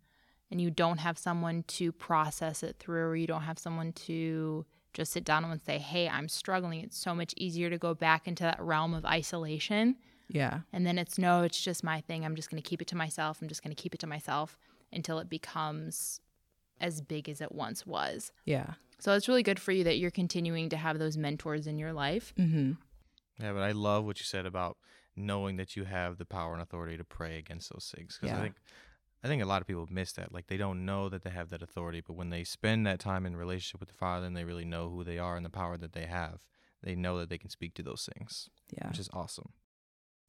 and 0.51 0.61
you 0.61 0.69
don't 0.69 0.99
have 0.99 1.17
someone 1.17 1.63
to 1.79 1.93
process 1.93 2.65
it 2.65 2.77
through 2.81 3.05
or 3.05 3.17
you 3.17 3.29
don't 3.29 3.43
have 3.43 3.59
someone 3.59 3.93
to 3.93 4.67
just 4.93 5.13
sit 5.13 5.25
down 5.25 5.45
and 5.45 5.63
say, 5.63 5.79
"Hey, 5.79 6.09
I'm 6.09 6.29
struggling." 6.29 6.81
It's 6.81 6.99
so 6.99 7.15
much 7.15 7.35
easier 7.37 7.71
to 7.71 7.79
go 7.79 7.95
back 7.95 8.27
into 8.27 8.43
that 8.43 8.61
realm 8.61 8.95
of 8.95 9.05
isolation. 9.05 9.97
Yeah. 10.29 10.61
And 10.73 10.85
then 10.85 10.99
it's 10.99 11.19
no, 11.19 11.43
it's 11.43 11.63
just 11.63 11.85
my 11.85 12.01
thing. 12.01 12.25
I'm 12.25 12.35
just 12.35 12.51
going 12.51 12.61
to 12.61 12.69
keep 12.69 12.83
it 12.83 12.89
to 12.89 12.97
myself. 12.97 13.41
I'm 13.41 13.49
just 13.49 13.63
going 13.63 13.75
to 13.75 13.81
keep 13.81 13.95
it 13.95 14.01
to 14.01 14.09
myself 14.09 14.59
until 14.93 15.21
it 15.21 15.31
becomes 15.31 16.21
as 16.81 17.01
big 17.01 17.29
as 17.29 17.41
it 17.41 17.53
once 17.53 17.87
was. 17.87 18.33
Yeah. 18.45 18.75
So 19.03 19.15
it's 19.15 19.27
really 19.27 19.43
good 19.43 19.59
for 19.59 19.73
you 19.73 19.83
that 19.83 19.99
you're 19.99 20.13
continuing 20.13 20.69
to 20.69 20.77
have 20.77 21.01
those 21.01 21.17
mentors 21.17 21.67
in 21.67 21.77
your 21.77 21.93
life. 21.93 22.33
Mm-hmm. 22.39 22.73
Yeah, 23.43 23.53
but 23.53 23.63
I 23.63 23.73
love 23.73 24.05
what 24.05 24.21
you 24.21 24.25
said 24.25 24.47
about 24.47 24.77
knowing 25.17 25.57
that 25.57 25.75
you 25.75 25.83
have 25.83 26.19
the 26.19 26.25
power 26.25 26.53
and 26.53 26.63
authority 26.63 26.97
to 26.97 27.03
pray 27.03 27.37
against 27.37 27.73
those 27.73 27.93
things. 27.93 28.17
Because 28.21 28.33
yeah. 28.33 28.39
I 28.39 28.43
think 28.43 28.55
I 29.25 29.27
think 29.27 29.43
a 29.43 29.47
lot 29.47 29.61
of 29.61 29.67
people 29.67 29.89
miss 29.91 30.13
that. 30.13 30.33
Like 30.33 30.47
they 30.47 30.57
don't 30.57 30.85
know 30.85 31.09
that 31.09 31.25
they 31.25 31.31
have 31.31 31.49
that 31.49 31.63
authority, 31.63 32.01
but 32.01 32.13
when 32.13 32.31
they 32.31 32.45
spend 32.45 32.87
that 32.87 33.01
time 33.01 33.27
in 33.27 33.35
relationship 33.35 33.81
with 33.81 33.89
the 33.89 33.97
Father 33.97 34.25
and 34.25 34.37
they 34.37 34.45
really 34.45 34.65
know 34.65 34.89
who 34.89 35.03
they 35.03 35.19
are 35.19 35.35
and 35.35 35.45
the 35.45 35.51
power 35.51 35.77
that 35.77 35.95
they 35.95 36.07
have, 36.07 36.39
they 36.81 36.95
know 36.95 37.19
that 37.19 37.29
they 37.29 37.39
can 37.39 37.51
speak 37.51 37.75
to 37.75 37.83
those 37.83 38.09
things. 38.17 38.51
Yeah. 38.71 38.87
Which 38.87 39.01
is 39.01 39.11
awesome. 39.13 39.51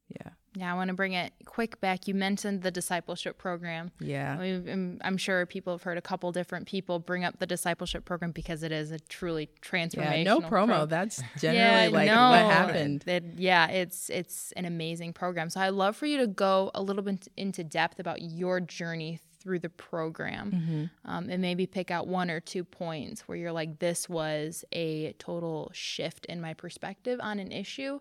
Yeah. 0.08 0.30
Yeah, 0.56 0.72
I 0.72 0.76
want 0.76 0.88
to 0.88 0.94
bring 0.94 1.12
it 1.14 1.32
quick 1.46 1.80
back. 1.80 2.06
You 2.06 2.14
mentioned 2.14 2.62
the 2.62 2.70
discipleship 2.70 3.38
program. 3.38 3.90
Yeah. 3.98 4.38
I'm, 4.38 5.00
I'm, 5.02 5.16
sure 5.16 5.46
people 5.46 5.72
have 5.72 5.82
heard 5.82 5.98
a 5.98 6.02
couple 6.02 6.30
different 6.30 6.66
people 6.66 7.00
bring 7.00 7.24
up 7.24 7.40
the 7.40 7.46
discipleship 7.46 8.04
program 8.04 8.30
because 8.30 8.62
it 8.62 8.70
is 8.70 8.92
a 8.92 8.98
truly 9.00 9.48
transformational. 9.60 9.94
Yeah, 10.14 10.22
no 10.22 10.40
promo. 10.40 10.66
Pro- 10.66 10.86
That's 10.86 11.22
generally 11.38 11.58
yeah, 11.58 11.88
like 11.88 12.06
no, 12.06 12.30
what 12.30 12.52
happened. 12.52 13.04
It, 13.06 13.24
yeah, 13.36 13.68
it's 13.68 14.10
it's 14.10 14.52
an 14.52 14.64
amazing 14.64 15.12
program. 15.12 15.50
So 15.50 15.60
I'd 15.60 15.70
love 15.70 15.96
for 15.96 16.06
you 16.06 16.18
to 16.18 16.26
go 16.26 16.70
a 16.74 16.82
little 16.82 17.02
bit 17.02 17.26
into 17.36 17.64
depth 17.64 17.98
about 17.98 18.22
your 18.22 18.60
journey 18.60 19.20
through 19.40 19.58
the 19.58 19.68
program 19.68 20.50
mm-hmm. 20.50 21.10
um, 21.10 21.28
and 21.28 21.42
maybe 21.42 21.66
pick 21.66 21.90
out 21.90 22.06
one 22.06 22.30
or 22.30 22.40
two 22.40 22.64
points 22.64 23.28
where 23.28 23.36
you're 23.36 23.52
like, 23.52 23.78
this 23.78 24.08
was 24.08 24.64
a 24.72 25.12
total 25.18 25.70
shift 25.74 26.24
in 26.26 26.40
my 26.40 26.54
perspective 26.54 27.20
on 27.22 27.38
an 27.38 27.52
issue 27.52 28.00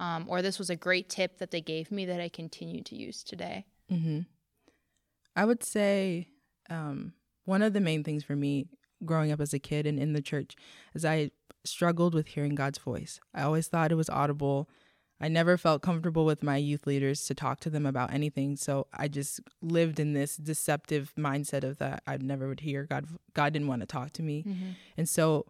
um, 0.00 0.26
or 0.28 0.42
this 0.42 0.58
was 0.58 0.70
a 0.70 0.76
great 0.76 1.08
tip 1.08 1.38
that 1.38 1.50
they 1.50 1.60
gave 1.60 1.90
me 1.90 2.06
that 2.06 2.20
I 2.20 2.28
continue 2.28 2.82
to 2.82 2.96
use 2.96 3.22
today? 3.22 3.66
Mm-hmm. 3.90 4.20
I 5.36 5.44
would 5.44 5.62
say 5.62 6.28
um, 6.70 7.12
one 7.44 7.62
of 7.62 7.72
the 7.72 7.80
main 7.80 8.04
things 8.04 8.24
for 8.24 8.36
me 8.36 8.66
growing 9.04 9.32
up 9.32 9.40
as 9.40 9.52
a 9.52 9.58
kid 9.58 9.86
and 9.86 9.98
in 9.98 10.12
the 10.12 10.22
church 10.22 10.54
is 10.94 11.04
I 11.04 11.30
struggled 11.64 12.14
with 12.14 12.28
hearing 12.28 12.54
God's 12.54 12.78
voice. 12.78 13.20
I 13.34 13.42
always 13.42 13.68
thought 13.68 13.92
it 13.92 13.96
was 13.96 14.10
audible. 14.10 14.68
I 15.20 15.28
never 15.28 15.56
felt 15.56 15.82
comfortable 15.82 16.24
with 16.24 16.42
my 16.42 16.56
youth 16.56 16.86
leaders 16.86 17.24
to 17.26 17.34
talk 17.34 17.60
to 17.60 17.70
them 17.70 17.86
about 17.86 18.12
anything. 18.12 18.56
So 18.56 18.88
I 18.92 19.08
just 19.08 19.40
lived 19.62 20.00
in 20.00 20.12
this 20.12 20.36
deceptive 20.36 21.12
mindset 21.18 21.64
of 21.64 21.78
that 21.78 22.02
I 22.06 22.16
never 22.16 22.48
would 22.48 22.60
hear 22.60 22.84
God. 22.84 23.06
God 23.32 23.52
didn't 23.52 23.68
want 23.68 23.80
to 23.80 23.86
talk 23.86 24.12
to 24.14 24.22
me, 24.22 24.44
mm-hmm. 24.46 24.70
and 24.96 25.08
so 25.08 25.46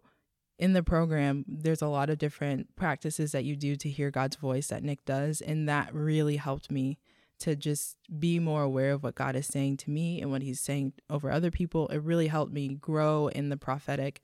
in 0.58 0.72
the 0.72 0.82
program, 0.82 1.44
there's 1.48 1.82
a 1.82 1.88
lot 1.88 2.10
of 2.10 2.18
different 2.18 2.76
practices 2.76 3.32
that 3.32 3.44
you 3.44 3.56
do 3.56 3.76
to 3.76 3.88
hear 3.88 4.10
God's 4.10 4.36
voice 4.36 4.68
that 4.68 4.84
Nick 4.84 5.04
does. 5.04 5.40
And 5.40 5.68
that 5.68 5.92
really 5.92 6.36
helped 6.36 6.70
me 6.70 6.98
to 7.40 7.56
just 7.56 7.96
be 8.18 8.38
more 8.38 8.62
aware 8.62 8.92
of 8.92 9.02
what 9.02 9.16
God 9.16 9.34
is 9.34 9.46
saying 9.46 9.78
to 9.78 9.90
me 9.90 10.20
and 10.20 10.30
what 10.30 10.42
He's 10.42 10.60
saying 10.60 10.92
over 11.10 11.30
other 11.30 11.50
people. 11.50 11.88
It 11.88 11.98
really 11.98 12.28
helped 12.28 12.52
me 12.52 12.68
grow 12.68 13.28
in 13.28 13.48
the 13.48 13.56
prophetic. 13.56 14.22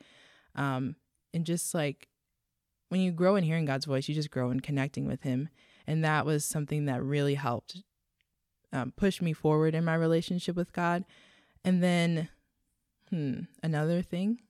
Um, 0.54 0.96
and 1.34 1.44
just 1.44 1.74
like 1.74 2.08
when 2.88 3.00
you 3.00 3.10
grow 3.10 3.36
in 3.36 3.44
hearing 3.44 3.64
God's 3.64 3.86
voice, 3.86 4.08
you 4.08 4.14
just 4.14 4.30
grow 4.30 4.50
in 4.50 4.60
connecting 4.60 5.06
with 5.06 5.22
Him. 5.22 5.48
And 5.86 6.04
that 6.04 6.24
was 6.24 6.44
something 6.44 6.84
that 6.84 7.02
really 7.02 7.34
helped 7.34 7.82
um, 8.72 8.92
push 8.96 9.20
me 9.20 9.32
forward 9.32 9.74
in 9.74 9.84
my 9.84 9.94
relationship 9.94 10.54
with 10.54 10.72
God. 10.72 11.04
And 11.64 11.82
then, 11.82 12.28
hmm, 13.08 13.40
another 13.62 14.00
thing, 14.00 14.40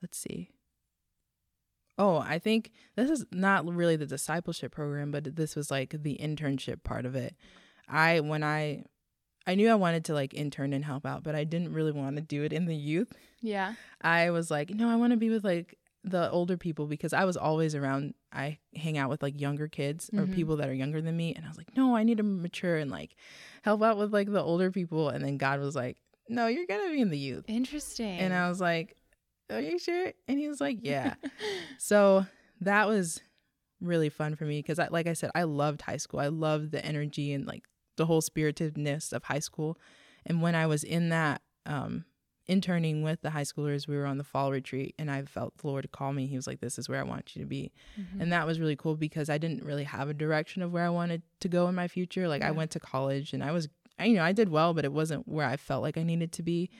let's 0.00 0.18
see. 0.18 0.51
Oh, 2.02 2.16
I 2.16 2.40
think 2.40 2.72
this 2.96 3.08
is 3.08 3.24
not 3.30 3.64
really 3.64 3.94
the 3.94 4.06
discipleship 4.06 4.72
program, 4.72 5.12
but 5.12 5.36
this 5.36 5.54
was 5.54 5.70
like 5.70 5.94
the 6.02 6.18
internship 6.20 6.82
part 6.82 7.06
of 7.06 7.14
it. 7.14 7.36
I 7.88 8.18
when 8.18 8.42
I 8.42 8.86
I 9.46 9.54
knew 9.54 9.70
I 9.70 9.76
wanted 9.76 10.04
to 10.06 10.14
like 10.14 10.34
intern 10.34 10.72
and 10.72 10.84
help 10.84 11.06
out, 11.06 11.22
but 11.22 11.36
I 11.36 11.44
didn't 11.44 11.72
really 11.72 11.92
want 11.92 12.16
to 12.16 12.22
do 12.22 12.42
it 12.42 12.52
in 12.52 12.66
the 12.66 12.74
youth. 12.74 13.12
Yeah. 13.40 13.74
I 14.00 14.30
was 14.30 14.50
like, 14.50 14.70
no, 14.70 14.90
I 14.90 14.96
want 14.96 15.12
to 15.12 15.16
be 15.16 15.30
with 15.30 15.44
like 15.44 15.78
the 16.02 16.28
older 16.32 16.56
people 16.56 16.86
because 16.86 17.12
I 17.12 17.24
was 17.24 17.36
always 17.36 17.76
around 17.76 18.14
I 18.32 18.58
hang 18.74 18.98
out 18.98 19.08
with 19.08 19.22
like 19.22 19.40
younger 19.40 19.68
kids 19.68 20.10
or 20.12 20.22
mm-hmm. 20.22 20.34
people 20.34 20.56
that 20.56 20.68
are 20.68 20.74
younger 20.74 21.00
than 21.00 21.16
me 21.16 21.34
and 21.36 21.44
I 21.44 21.48
was 21.48 21.56
like, 21.56 21.76
"No, 21.76 21.94
I 21.94 22.02
need 22.02 22.16
to 22.16 22.24
mature 22.24 22.78
and 22.78 22.90
like 22.90 23.14
help 23.62 23.80
out 23.80 23.96
with 23.96 24.12
like 24.12 24.28
the 24.28 24.42
older 24.42 24.72
people." 24.72 25.08
And 25.08 25.24
then 25.24 25.36
God 25.36 25.60
was 25.60 25.76
like, 25.76 25.98
"No, 26.28 26.48
you're 26.48 26.66
going 26.66 26.84
to 26.84 26.92
be 26.92 27.00
in 27.00 27.10
the 27.10 27.18
youth." 27.18 27.44
Interesting. 27.46 28.18
And 28.18 28.34
I 28.34 28.48
was 28.48 28.60
like, 28.60 28.96
are 29.50 29.60
you 29.60 29.78
sure? 29.78 30.12
And 30.28 30.38
he 30.38 30.48
was 30.48 30.60
like, 30.60 30.78
yeah. 30.82 31.14
so 31.78 32.26
that 32.60 32.88
was 32.88 33.20
really 33.80 34.08
fun 34.08 34.36
for 34.36 34.44
me 34.44 34.60
because 34.60 34.78
I, 34.78 34.88
like 34.88 35.06
I 35.06 35.12
said, 35.12 35.30
I 35.34 35.42
loved 35.42 35.82
high 35.82 35.96
school. 35.96 36.20
I 36.20 36.28
loved 36.28 36.70
the 36.70 36.84
energy 36.84 37.32
and 37.32 37.46
like 37.46 37.64
the 37.96 38.06
whole 38.06 38.20
spiritedness 38.20 39.12
of 39.12 39.24
high 39.24 39.40
school. 39.40 39.78
And 40.24 40.40
when 40.40 40.54
I 40.54 40.66
was 40.66 40.84
in 40.84 41.08
that, 41.10 41.42
um, 41.66 42.04
interning 42.48 43.02
with 43.02 43.20
the 43.22 43.30
high 43.30 43.42
schoolers, 43.42 43.86
we 43.86 43.96
were 43.96 44.06
on 44.06 44.18
the 44.18 44.24
fall 44.24 44.50
retreat 44.50 44.94
and 44.98 45.10
I 45.10 45.22
felt 45.22 45.56
the 45.58 45.68
Lord 45.68 45.90
call 45.92 46.12
me. 46.12 46.26
He 46.26 46.36
was 46.36 46.46
like, 46.46 46.60
this 46.60 46.78
is 46.78 46.88
where 46.88 47.00
I 47.00 47.04
want 47.04 47.34
you 47.34 47.42
to 47.42 47.46
be. 47.46 47.72
Mm-hmm. 47.98 48.20
And 48.20 48.32
that 48.32 48.46
was 48.46 48.60
really 48.60 48.76
cool 48.76 48.96
because 48.96 49.30
I 49.30 49.38
didn't 49.38 49.64
really 49.64 49.84
have 49.84 50.08
a 50.08 50.14
direction 50.14 50.62
of 50.62 50.72
where 50.72 50.84
I 50.84 50.90
wanted 50.90 51.22
to 51.40 51.48
go 51.48 51.68
in 51.68 51.74
my 51.74 51.88
future. 51.88 52.28
Like 52.28 52.42
yeah. 52.42 52.48
I 52.48 52.52
went 52.52 52.72
to 52.72 52.80
college 52.80 53.32
and 53.32 53.44
I 53.44 53.52
was, 53.52 53.68
I, 53.98 54.06
you 54.06 54.16
know, 54.16 54.24
I 54.24 54.32
did 54.32 54.48
well, 54.48 54.74
but 54.74 54.84
it 54.84 54.92
wasn't 54.92 55.28
where 55.28 55.46
I 55.46 55.56
felt 55.56 55.82
like 55.82 55.96
I 55.96 56.02
needed 56.02 56.32
to 56.32 56.42
be 56.42 56.70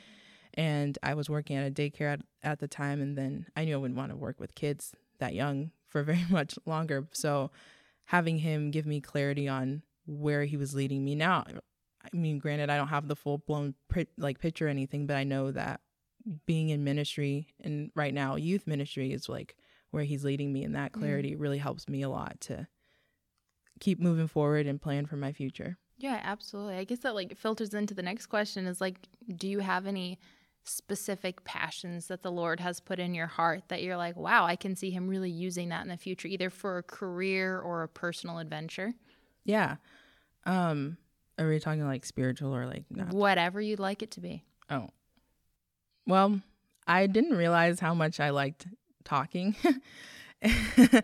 and 0.54 0.98
I 1.02 1.14
was 1.14 1.30
working 1.30 1.56
at 1.56 1.66
a 1.66 1.70
daycare 1.70 2.12
at, 2.12 2.20
at 2.42 2.58
the 2.58 2.68
time, 2.68 3.00
and 3.00 3.16
then 3.16 3.46
I 3.56 3.64
knew 3.64 3.74
I 3.74 3.78
wouldn't 3.78 3.98
want 3.98 4.10
to 4.10 4.16
work 4.16 4.40
with 4.40 4.54
kids 4.54 4.94
that 5.18 5.34
young 5.34 5.70
for 5.86 6.02
very 6.02 6.24
much 6.30 6.58
longer. 6.66 7.06
So 7.12 7.50
having 8.06 8.38
him 8.38 8.70
give 8.70 8.86
me 8.86 9.00
clarity 9.00 9.48
on 9.48 9.82
where 10.06 10.44
he 10.44 10.56
was 10.56 10.74
leading 10.74 11.04
me 11.04 11.14
now, 11.14 11.44
I 12.04 12.16
mean, 12.16 12.38
granted, 12.38 12.70
I 12.70 12.76
don't 12.76 12.88
have 12.88 13.08
the 13.08 13.16
full 13.16 13.38
blown 13.38 13.74
like 14.18 14.40
picture 14.40 14.66
or 14.66 14.70
anything, 14.70 15.06
but 15.06 15.16
I 15.16 15.24
know 15.24 15.52
that 15.52 15.80
being 16.46 16.68
in 16.70 16.84
ministry 16.84 17.48
and 17.60 17.90
right 17.94 18.14
now 18.14 18.36
youth 18.36 18.66
ministry 18.66 19.12
is 19.12 19.28
like 19.28 19.56
where 19.90 20.04
he's 20.04 20.24
leading 20.24 20.52
me, 20.52 20.64
and 20.64 20.74
that 20.74 20.92
mm. 20.92 21.00
clarity 21.00 21.34
mm. 21.34 21.40
really 21.40 21.58
helps 21.58 21.88
me 21.88 22.02
a 22.02 22.08
lot 22.08 22.40
to 22.40 22.66
keep 23.78 24.00
moving 24.00 24.28
forward 24.28 24.66
and 24.66 24.80
plan 24.80 25.06
for 25.06 25.16
my 25.16 25.32
future. 25.32 25.76
Yeah, 25.98 26.20
absolutely. 26.22 26.76
I 26.76 26.84
guess 26.84 27.00
that 27.00 27.14
like 27.14 27.36
filters 27.36 27.74
into 27.74 27.94
the 27.94 28.02
next 28.02 28.26
question 28.26 28.66
is 28.66 28.80
like, 28.80 28.96
do 29.36 29.46
you 29.46 29.60
have 29.60 29.86
any 29.86 30.18
specific 30.64 31.44
passions 31.44 32.06
that 32.06 32.22
the 32.22 32.30
Lord 32.30 32.60
has 32.60 32.80
put 32.80 32.98
in 32.98 33.14
your 33.14 33.26
heart 33.26 33.64
that 33.68 33.82
you're 33.82 33.96
like, 33.96 34.16
wow, 34.16 34.44
I 34.44 34.56
can 34.56 34.76
see 34.76 34.90
him 34.90 35.08
really 35.08 35.30
using 35.30 35.70
that 35.70 35.82
in 35.82 35.88
the 35.88 35.96
future, 35.96 36.28
either 36.28 36.50
for 36.50 36.78
a 36.78 36.82
career 36.82 37.58
or 37.58 37.82
a 37.82 37.88
personal 37.88 38.38
adventure? 38.38 38.94
Yeah. 39.44 39.76
Um, 40.46 40.96
are 41.38 41.48
we 41.48 41.58
talking 41.58 41.84
like 41.86 42.04
spiritual 42.04 42.54
or 42.54 42.66
like 42.66 42.84
not? 42.90 43.12
Whatever 43.12 43.60
you'd 43.60 43.80
like 43.80 44.02
it 44.02 44.12
to 44.12 44.20
be. 44.20 44.44
Oh. 44.70 44.88
Well, 46.06 46.40
I 46.86 47.06
didn't 47.06 47.36
realize 47.36 47.80
how 47.80 47.94
much 47.94 48.20
I 48.20 48.30
liked 48.30 48.66
talking. 49.04 49.56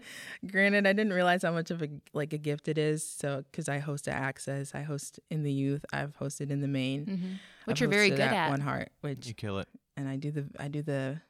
Granted, 0.50 0.86
I 0.86 0.92
didn't 0.92 1.12
realize 1.12 1.42
how 1.42 1.52
much 1.52 1.70
of 1.70 1.82
a 1.82 1.88
like 2.12 2.32
a 2.32 2.38
gift 2.38 2.68
it 2.68 2.78
is. 2.78 3.04
So, 3.04 3.44
because 3.50 3.68
I 3.68 3.78
host 3.78 4.08
at 4.08 4.14
Access, 4.14 4.74
I 4.74 4.82
host 4.82 5.20
in 5.30 5.42
the 5.42 5.52
youth, 5.52 5.84
I've 5.92 6.16
hosted 6.18 6.50
in 6.50 6.60
the 6.60 6.68
main, 6.68 7.06
mm-hmm. 7.06 7.26
which 7.64 7.76
I've 7.78 7.82
you're 7.82 7.90
very 7.90 8.10
hosted 8.10 8.16
good 8.16 8.20
at. 8.20 8.50
One 8.50 8.60
Heart, 8.60 8.90
which 9.00 9.26
You 9.26 9.34
kill 9.34 9.58
it. 9.58 9.68
and 9.96 10.08
I 10.08 10.16
do 10.16 10.30
the 10.30 10.46
I 10.58 10.68
do 10.68 10.82
the 10.82 11.20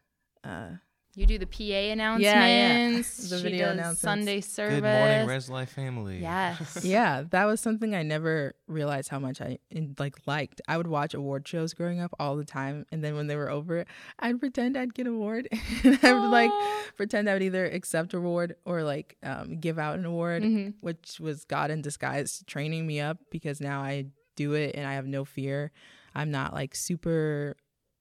uh 0.45 0.71
You 1.19 1.27
do 1.27 1.37
the 1.37 1.47
PA 1.47 1.91
announcements. 1.93 2.25
yeah. 2.25 3.29
The 3.29 3.37
she 3.39 3.43
video 3.43 3.65
does 3.67 3.73
announcements. 3.75 4.01
Sunday 4.01 4.41
service. 4.41 4.75
Good 4.77 4.85
morning, 4.85 5.27
Res 5.27 5.51
Life 5.51 5.71
family. 5.73 6.19
Yes. 6.21 6.79
yeah, 6.85 7.25
that 7.31 7.45
was 7.47 7.61
something 7.61 7.93
I 7.93 8.05
never 8.05 8.55
realized 8.69 9.09
how 9.09 9.19
much 9.19 9.41
I 9.41 9.59
like 9.99 10.15
liked. 10.27 10.61
I 10.69 10.77
would 10.77 10.87
watch 10.87 11.15
award 11.15 11.49
shows 11.49 11.75
growing 11.75 11.99
up 11.99 12.13
all 12.21 12.37
the 12.37 12.45
time, 12.45 12.87
and 12.93 13.03
then 13.03 13.17
when 13.17 13.27
they 13.27 13.35
were 13.35 13.51
over, 13.51 13.85
I'd 14.21 14.39
pretend 14.39 14.77
I'd 14.77 14.95
get 14.95 15.09
an 15.09 15.15
award, 15.15 15.49
and 15.83 15.99
I 16.05 16.13
would 16.13 16.31
like 16.31 16.53
pretend 16.97 17.29
I 17.29 17.33
would 17.33 17.43
either 17.43 17.67
accept 17.67 18.15
an 18.15 18.21
award 18.21 18.55
or 18.65 18.85
like 18.85 19.17
um, 19.25 19.59
give 19.59 19.77
out 19.77 19.99
an 19.99 20.05
award, 20.05 20.45
Mhm. 20.45 20.75
which 20.83 21.19
was 21.19 21.43
God 21.45 21.73
in 21.73 21.83
disguise 21.83 22.45
training 22.47 22.87
me 22.87 23.01
up 23.01 23.19
because 23.33 23.61
now 23.61 23.81
I 23.81 24.07
do 24.37 24.53
it 24.53 24.77
and 24.77 24.87
I 24.87 24.95
have 24.95 25.07
no 25.07 25.25
fear. 25.25 25.73
I'm 26.15 26.31
not 26.31 26.55
like 26.55 26.77
super, 26.77 27.57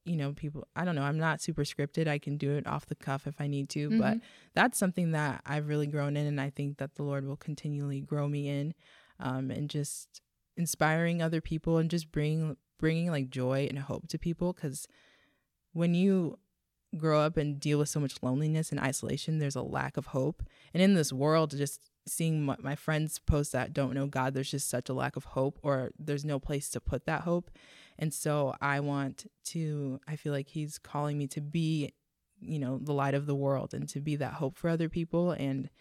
you 0.07 0.15
know, 0.17 0.33
people. 0.33 0.67
I 0.75 0.85
don't 0.85 0.95
know. 0.95 1.03
I'm 1.03 1.17
not 1.19 1.41
super 1.41 1.63
scripted. 1.63 2.07
I 2.07 2.17
can 2.17 2.37
do 2.37 2.51
it 2.53 2.65
off 2.65 2.85
the 2.85 2.95
cuff 2.95 3.27
if 3.27 3.39
I 3.39 3.47
need 3.47 3.69
to, 3.69 3.89
but 3.89 4.17
Mhm. 4.17 4.21
that's 4.53 4.77
something 4.77 5.11
that 5.11 5.41
I've 5.45 5.67
really 5.67 5.87
grown 5.87 6.15
in, 6.17 6.25
and 6.25 6.39
I 6.39 6.49
think 6.49 6.77
that 6.77 6.95
the 6.95 7.03
Lord 7.03 7.25
will 7.25 7.35
continually 7.37 8.01
grow 8.01 8.27
me 8.27 8.47
in, 8.47 8.73
um, 9.19 9.51
and 9.51 9.69
just 9.69 10.21
inspiring 10.55 11.21
other 11.21 11.41
people 11.41 11.77
and 11.77 11.89
just 11.89 12.11
bringing 12.11 12.57
bringing 12.79 13.09
like 13.09 13.29
joy 13.29 13.65
and 13.69 13.79
hope 13.79 14.07
to 14.07 14.19
people. 14.19 14.53
Because 14.53 14.87
when 15.73 15.93
you 15.95 16.37
grow 16.97 17.19
up 17.21 17.35
and 17.37 17.59
deal 17.59 17.79
with 17.79 17.89
so 17.89 17.99
much 17.99 18.15
loneliness 18.21 18.71
and 18.71 18.79
isolation, 18.79 19.39
there's 19.39 19.55
a 19.55 19.61
lack 19.61 19.97
of 19.97 20.07
hope, 20.07 20.43
and 20.73 20.81
in 20.81 20.93
this 20.93 21.11
world, 21.11 21.51
just 21.57 21.89
seeing 22.07 22.45
my, 22.45 22.55
my 22.59 22.75
friends 22.75 23.19
post 23.19 23.51
that 23.51 23.73
don't 23.73 23.93
know 23.93 24.07
God, 24.07 24.33
there's 24.33 24.51
just 24.51 24.69
such 24.69 24.87
a 24.89 24.93
lack 24.93 25.15
of 25.17 25.25
hope, 25.25 25.59
or 25.61 25.91
there's 25.99 26.23
no 26.23 26.39
place 26.39 26.69
to 26.69 26.79
put 26.79 27.05
that 27.05 27.21
hope. 27.21 27.51
And 27.99 28.13
so 28.13 28.55
I 28.61 28.79
want 28.79 29.25
to, 29.45 29.99
I 30.07 30.15
feel 30.15 30.33
like 30.33 30.47
He's 30.49 30.77
calling 30.77 31.17
me 31.17 31.27
to 31.27 31.41
be 31.41 31.93
you 32.39 32.59
know 32.59 32.77
the 32.77 32.93
light 32.93 33.15
of 33.15 33.25
the 33.25 33.33
world 33.35 33.73
and 33.73 33.89
to 33.89 33.99
be 33.99 34.15
that 34.15 34.33
hope 34.33 34.57
for 34.57 34.69
other 34.69 34.89
people 34.89 35.31
and 35.31 35.71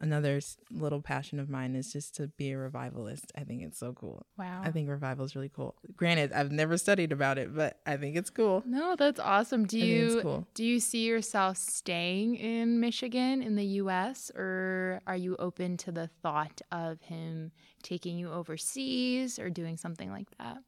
another 0.00 0.40
little 0.70 1.00
passion 1.00 1.38
of 1.38 1.48
mine 1.48 1.74
is 1.76 1.92
just 1.92 2.14
to 2.16 2.26
be 2.36 2.50
a 2.50 2.58
revivalist 2.58 3.32
i 3.38 3.44
think 3.44 3.62
it's 3.62 3.78
so 3.78 3.92
cool 3.94 4.26
Wow. 4.36 4.60
i 4.62 4.70
think 4.70 4.88
revival 4.88 5.24
is 5.24 5.34
really 5.34 5.48
cool 5.48 5.76
granted 5.96 6.30
i've 6.32 6.50
never 6.52 6.76
studied 6.76 7.10
about 7.12 7.38
it 7.38 7.54
but 7.54 7.78
i 7.86 7.96
think 7.96 8.16
it's 8.16 8.30
cool 8.30 8.62
no, 8.66 8.96
that's 8.96 9.18
awesome. 9.18 9.64
Do 9.66 9.78
I 9.78 9.80
think 9.80 9.90
you 9.92 10.04
it's 10.04 10.22
cool. 10.22 10.46
do 10.54 10.64
you 10.64 10.78
see 10.80 11.04
yourself 11.06 11.56
staying 11.56 12.34
in 12.36 12.80
Michigan 12.80 13.42
in 13.42 13.56
the 13.56 13.64
US 13.80 14.30
or 14.36 15.00
are 15.06 15.16
you 15.16 15.36
open 15.38 15.76
to 15.78 15.90
the 15.92 16.08
thought 16.22 16.60
of 16.70 17.00
him 17.00 17.50
taking 17.82 18.18
you 18.18 18.30
overseas 18.30 19.38
or 19.38 19.48
doing 19.50 19.76
something 19.76 20.10
like 20.10 20.28
that? 20.38 20.58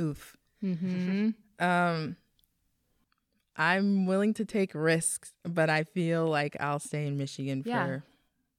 Oof 0.00 0.36
Mm-hmm. 0.64 1.30
um 1.58 2.16
i'm 3.56 4.06
willing 4.06 4.34
to 4.34 4.44
take 4.44 4.72
risks 4.74 5.32
but 5.44 5.68
i 5.70 5.84
feel 5.84 6.26
like 6.26 6.56
i'll 6.60 6.78
stay 6.78 7.06
in 7.06 7.16
michigan 7.16 7.62
Yeah. 7.64 7.84
for 7.84 8.04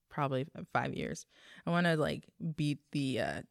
probably 0.09 0.45
five 0.73 0.93
years 0.93 1.25
i 1.65 1.69
want 1.69 1.85
to 1.87 1.95
like 1.95 2.23
beat 2.55 2.79
the 2.91 3.19
uh 3.19 3.41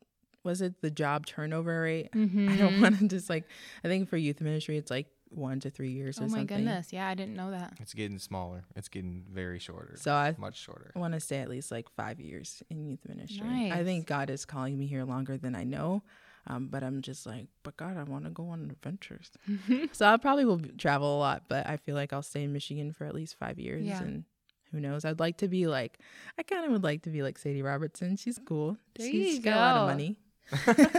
was 0.42 0.60
it 0.62 0.80
the 0.82 0.90
job 0.90 1.26
turnover 1.26 1.82
rate 1.82 2.08
I 2.14 2.16
Mm-hmm. 2.16 2.58
don't 2.58 2.80
want 2.80 2.98
to 2.98 3.08
just 3.08 3.28
like 3.30 3.44
I 3.84 3.88
think 3.88 4.08
for 4.08 4.16
youth 4.16 4.40
ministry 4.40 4.76
it's 4.78 4.90
like 4.90 5.06
one 5.28 5.60
to 5.60 5.70
three 5.70 5.90
years 5.90 6.18
Oh 6.18 6.24
or 6.24 6.28
my 6.28 6.38
something. 6.38 6.56
goodness. 6.56 6.92
Yeah, 6.92 7.06
I 7.06 7.14
didn't 7.14 7.36
know 7.36 7.50
that. 7.52 7.74
It's 7.78 7.94
getting 7.94 8.18
smaller. 8.18 8.64
It's 8.74 8.88
getting 8.88 9.24
very 9.30 9.58
shorter. 9.60 9.94
So 10.00 10.12
I 10.12 10.34
much 10.38 10.56
shorter. 10.58 10.90
I 10.96 10.98
want 10.98 11.14
to 11.14 11.20
stay 11.20 11.38
at 11.38 11.48
least 11.48 11.70
like 11.70 11.88
five 11.94 12.18
years 12.18 12.62
in 12.68 12.84
youth 12.84 13.06
ministry. 13.06 13.46
Nice. 13.46 13.72
I 13.72 13.84
think 13.84 14.06
God 14.06 14.28
is 14.30 14.44
calling 14.44 14.76
me 14.78 14.86
here 14.86 15.04
longer 15.04 15.36
than 15.36 15.54
I 15.54 15.62
know. 15.64 16.02
Um, 16.46 16.68
but 16.68 16.82
I'm 16.82 17.02
just 17.02 17.26
like, 17.26 17.48
but 17.62 17.76
God, 17.76 17.96
I 17.96 18.02
want 18.04 18.24
to 18.24 18.30
go 18.30 18.48
on 18.48 18.70
adventures. 18.70 19.30
so 19.92 20.06
I 20.06 20.16
probably 20.16 20.44
will 20.44 20.60
travel 20.78 21.16
a 21.16 21.18
lot, 21.18 21.44
but 21.48 21.66
I 21.66 21.76
feel 21.76 21.94
like 21.94 22.12
I'll 22.12 22.22
stay 22.22 22.42
in 22.44 22.52
Michigan 22.52 22.92
for 22.92 23.04
at 23.04 23.14
least 23.14 23.38
five 23.38 23.58
years. 23.58 23.84
Yeah. 23.84 24.00
And 24.02 24.24
who 24.72 24.80
knows? 24.80 25.04
I'd 25.04 25.20
like 25.20 25.36
to 25.38 25.48
be 25.48 25.66
like, 25.66 25.98
I 26.38 26.42
kind 26.42 26.64
of 26.64 26.72
would 26.72 26.82
like 26.84 27.02
to 27.02 27.10
be 27.10 27.22
like 27.22 27.36
Sadie 27.38 27.62
Robertson. 27.62 28.16
She's 28.16 28.38
cool. 28.44 28.76
There 28.96 29.06
she's, 29.06 29.14
you 29.14 29.24
she's 29.32 29.38
got 29.40 29.56
a 29.56 29.60
lot 29.60 29.76
of 29.82 29.88
money. 29.88 30.16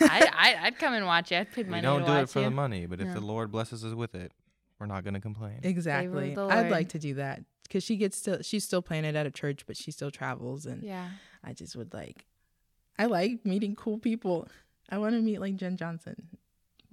I, 0.00 0.30
I 0.32 0.56
I'd 0.66 0.78
come 0.78 0.94
and 0.94 1.04
watch 1.06 1.32
it. 1.32 1.36
I'd 1.36 1.52
pay 1.52 1.62
We 1.64 1.70
money 1.70 1.82
don't 1.82 2.00
to 2.00 2.06
do 2.06 2.12
watch 2.12 2.22
it 2.24 2.30
for 2.30 2.38
you. 2.40 2.44
the 2.46 2.50
money, 2.50 2.86
but 2.86 3.00
if 3.00 3.08
Yeah. 3.08 3.14
the 3.14 3.20
Lord 3.20 3.50
blesses 3.50 3.84
us 3.84 3.94
with 3.94 4.14
it, 4.14 4.32
we're 4.78 4.86
not 4.86 5.02
going 5.04 5.14
to 5.14 5.20
complain. 5.20 5.60
Exactly. 5.62 6.36
I'd 6.36 6.70
like 6.70 6.90
to 6.90 6.98
do 6.98 7.14
that 7.14 7.42
because 7.64 7.82
she 7.82 7.96
gets 7.96 8.16
still 8.16 8.40
she's 8.42 8.64
still 8.64 8.82
planted 8.82 9.16
at 9.16 9.26
a 9.26 9.30
church, 9.30 9.66
but 9.66 9.76
she 9.76 9.90
still 9.90 10.10
travels, 10.10 10.66
and 10.66 10.82
Yeah. 10.82 11.08
I 11.44 11.52
just 11.52 11.74
would 11.76 11.92
like. 11.92 12.24
I 12.98 13.06
like 13.06 13.44
meeting 13.44 13.76
cool 13.76 13.98
people. 13.98 14.48
I 14.90 14.98
want 14.98 15.14
to 15.14 15.20
meet 15.20 15.40
like 15.40 15.56
Jen 15.56 15.76
Johnson. 15.76 16.28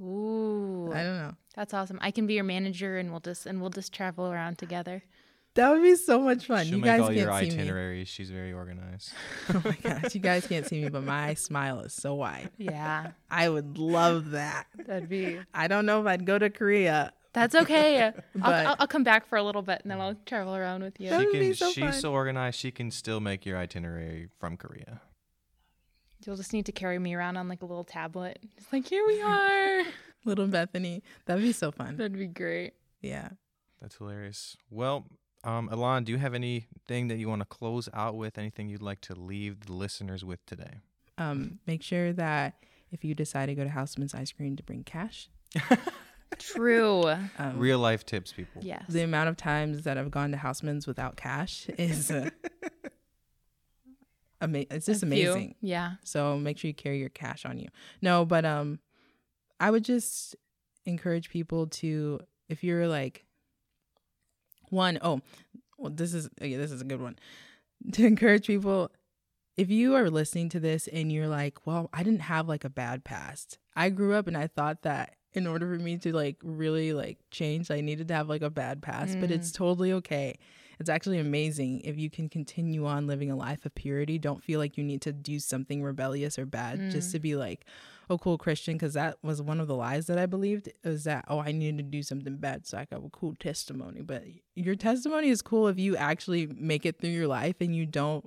Ooh. 0.02 0.92
I 0.94 1.04
don't 1.04 1.18
know. 1.18 1.34
That's 1.56 1.74
awesome. 1.74 2.00
I 2.02 2.12
can 2.12 2.28
be 2.28 2.34
your 2.34 2.44
manager 2.44 2.98
and 2.98 3.12
we'll 3.12 3.22
just 3.22 3.46
and 3.46 3.62
we'll 3.62 3.70
just 3.70 3.94
travel 3.94 4.26
around 4.32 4.58
together. 4.58 5.04
That 5.56 5.70
would 5.72 5.82
be 5.84 5.96
so 5.96 6.20
much 6.20 6.48
fun. 6.48 6.66
She'll 6.66 6.76
you 6.76 6.82
make 6.82 6.86
guys 6.86 7.00
all 7.00 7.08
can't 7.14 7.50
see 7.50 7.56
me. 7.56 7.62
itineraries. 7.62 8.08
She's 8.10 8.30
very 8.30 8.52
organized. 8.52 9.14
Oh 9.54 9.62
my 9.64 9.78
gosh, 9.82 10.14
you 10.14 10.20
guys 10.20 10.46
can't 10.48 10.66
see 10.68 10.82
me, 10.82 10.90
but 10.90 11.04
my 11.04 11.34
smile 11.36 11.80
is 11.80 11.94
so 11.94 12.16
wide. 12.16 12.50
Yeah. 12.58 13.12
I 13.32 13.48
would 13.48 13.78
love 13.78 14.32
that. 14.32 14.68
That'd 14.86 15.08
be 15.08 15.40
I 15.54 15.68
don't 15.70 15.86
know 15.86 16.02
if 16.02 16.08
I'd 16.08 16.26
go 16.26 16.38
to 16.38 16.50
Korea. 16.50 17.14
That's 17.32 17.56
okay. 17.56 18.02
I'll, 18.04 18.14
But- 18.36 18.66
I'll, 18.66 18.76
I'll 18.82 18.88
come 18.88 19.04
back 19.06 19.28
for 19.28 19.38
a 19.38 19.44
little 19.44 19.62
bit 19.62 19.80
and 19.84 19.92
then 19.92 20.02
I'll 20.02 20.16
travel 20.26 20.56
around 20.56 20.84
with 20.84 21.00
you. 21.00 21.10
That 21.10 21.22
she 21.22 21.26
would 21.28 21.34
be 21.34 21.40
can. 21.48 21.56
so 21.56 21.72
she's 21.72 21.84
fun. 21.86 21.94
so 21.94 22.12
organized. 22.12 22.60
She 22.60 22.72
can 22.72 22.92
still 22.92 23.22
make 23.22 23.46
your 23.46 23.58
itinerary 23.58 24.28
from 24.40 24.58
Korea. 24.58 25.00
You'll 26.26 26.36
just 26.36 26.54
need 26.54 26.66
to 26.66 26.72
carry 26.72 26.98
me 27.00 27.14
around 27.14 27.38
on 27.38 27.48
like 27.48 27.62
a 27.62 27.66
little 27.66 27.84
tablet. 27.84 28.40
It's 28.58 28.72
like, 28.74 28.88
here 28.88 29.06
we 29.06 29.22
are. 29.22 29.84
Little 30.26 30.48
Bethany. 30.48 31.04
That'd 31.26 31.44
be 31.44 31.52
so 31.52 31.72
fun. 31.72 31.98
That'd 31.98 32.18
be 32.18 32.26
great. 32.28 32.74
Yeah. 33.02 33.30
That's 33.80 33.96
hilarious. 33.98 34.58
Well, 34.72 35.06
um, 35.44 35.70
Alon, 35.72 36.04
do 36.04 36.12
you 36.12 36.18
have 36.18 36.34
anything 36.34 37.10
that 37.10 37.18
you 37.18 37.30
want 37.30 37.42
to 37.42 37.46
close 37.46 37.88
out 37.94 38.16
with? 38.16 38.40
Anything 38.40 38.68
you'd 38.68 38.82
like 38.82 39.02
to 39.02 39.14
leave 39.14 39.68
the 39.68 39.74
listeners 39.74 40.26
with 40.26 40.44
today? 40.48 40.80
Um, 41.20 41.60
make 41.68 41.84
sure 41.84 42.12
that 42.14 42.56
if 42.92 43.06
you 43.06 43.14
decide 43.14 43.46
to 43.48 43.56
go 43.56 43.64
to 43.64 43.70
Houseman's 43.70 44.16
Ice 44.16 44.32
Cream 44.32 44.56
to 44.56 44.64
bring 44.64 44.84
cash. 44.84 45.30
True. 46.40 47.04
Um, 47.38 47.58
Real 47.60 47.80
life 47.80 48.06
tips, 48.06 48.34
people. 48.34 48.62
Yes. 48.64 48.84
the 48.90 49.04
amount 49.04 49.30
of 49.30 49.38
times 49.38 49.84
that 49.84 49.98
I've 49.98 50.12
gone 50.12 50.32
to 50.32 50.38
Houseman's 50.38 50.88
without 50.88 51.16
cash 51.16 51.68
is 51.78 52.10
uh, 52.12 52.30
ama- 54.46 54.66
it's 54.72 54.86
just 54.86 55.04
amazing. 55.04 55.56
Yeah. 55.62 55.94
So 56.04 56.38
make 56.38 56.58
sure 56.58 56.68
you 56.70 56.74
carry 56.74 57.00
your 57.00 57.10
cash 57.10 57.46
on 57.46 57.60
you. 57.60 57.68
No, 58.02 58.26
but 58.26 58.46
um 58.46 58.80
I 59.60 59.72
would 59.72 59.84
just 59.84 60.36
encourage 60.86 61.30
people 61.30 61.68
to 61.68 62.20
if 62.50 62.64
you're 62.64 62.88
like 62.88 63.26
one 64.70 64.98
oh 65.02 65.22
well 65.78 65.92
this 65.92 66.14
is 66.14 66.30
okay, 66.42 66.56
this 66.56 66.72
is 66.72 66.82
a 66.82 66.86
good 66.86 67.02
one. 67.02 67.18
To 67.92 68.06
encourage 68.06 68.48
people 68.48 68.90
if 69.58 69.70
you 69.70 69.96
are 69.96 70.10
listening 70.10 70.50
to 70.50 70.60
this 70.60 70.88
and 70.88 71.12
you're 71.12 71.28
like, 71.28 71.66
well, 71.68 71.90
I 71.94 72.04
didn't 72.04 72.22
have 72.22 72.48
like 72.48 72.64
a 72.64 72.70
bad 72.70 73.04
past. 73.04 73.58
I 73.76 73.90
grew 73.90 74.14
up 74.16 74.28
and 74.28 74.36
I 74.38 74.48
thought 74.48 74.82
that 74.84 75.16
in 75.34 75.46
order 75.46 75.68
for 75.68 75.82
me 75.84 75.98
to 76.00 76.14
like 76.16 76.38
really 76.42 76.94
like 76.94 77.20
change, 77.32 77.70
I 77.70 77.82
needed 77.82 78.08
to 78.08 78.14
have 78.16 78.28
like 78.30 78.42
a 78.42 78.50
bad 78.50 78.82
past, 78.82 79.20
but 79.20 79.30
it's 79.32 79.52
totally 79.52 79.92
okay. 79.94 80.40
It's 80.80 80.90
actually 80.90 81.20
amazing 81.20 81.82
if 81.82 81.98
you 81.98 82.10
can 82.10 82.30
continue 82.30 82.86
on 82.86 83.08
living 83.08 83.32
a 83.32 83.36
life 83.36 83.66
of 83.66 83.76
purity. 83.76 84.18
Don't 84.18 84.44
feel 84.44 84.60
like 84.60 84.78
you 84.78 84.84
need 84.84 85.02
to 85.04 85.14
do 85.14 85.40
something 85.40 85.84
rebellious 85.84 86.38
or 86.38 86.46
bad 86.46 86.92
just 86.92 87.12
to 87.12 87.20
mm. 87.20 87.24
be 87.24 87.36
like, 87.36 87.66
oh, 88.10 88.18
cool 88.18 88.38
Christian. 88.38 88.76
Because 88.76 88.94
that 88.94 89.18
was 89.22 89.42
one 89.42 89.60
of 89.60 89.68
the 89.68 89.76
lies 89.76 90.08
that 90.08 90.18
I 90.18 90.26
believed 90.26 90.70
was 90.84 91.06
that, 91.06 91.26
oh, 91.28 91.40
I 91.40 91.52
needed 91.52 91.78
to 91.78 91.84
do 91.84 92.04
something 92.04 92.38
bad 92.38 92.68
so 92.68 92.78
I 92.78 92.86
could 92.86 92.96
have 92.96 93.06
a 93.06 93.10
cool 93.10 93.36
testimony. 93.40 94.02
But 94.02 94.24
your 94.56 94.76
testimony 94.76 95.30
is 95.30 95.42
cool 95.42 95.68
if 95.68 95.80
you 95.80 95.96
actually 95.96 96.48
make 96.48 96.86
it 96.86 97.00
through 97.00 97.12
your 97.12 97.28
life 97.28 97.56
and 97.62 97.76
you 97.76 97.86
don't 97.86 98.26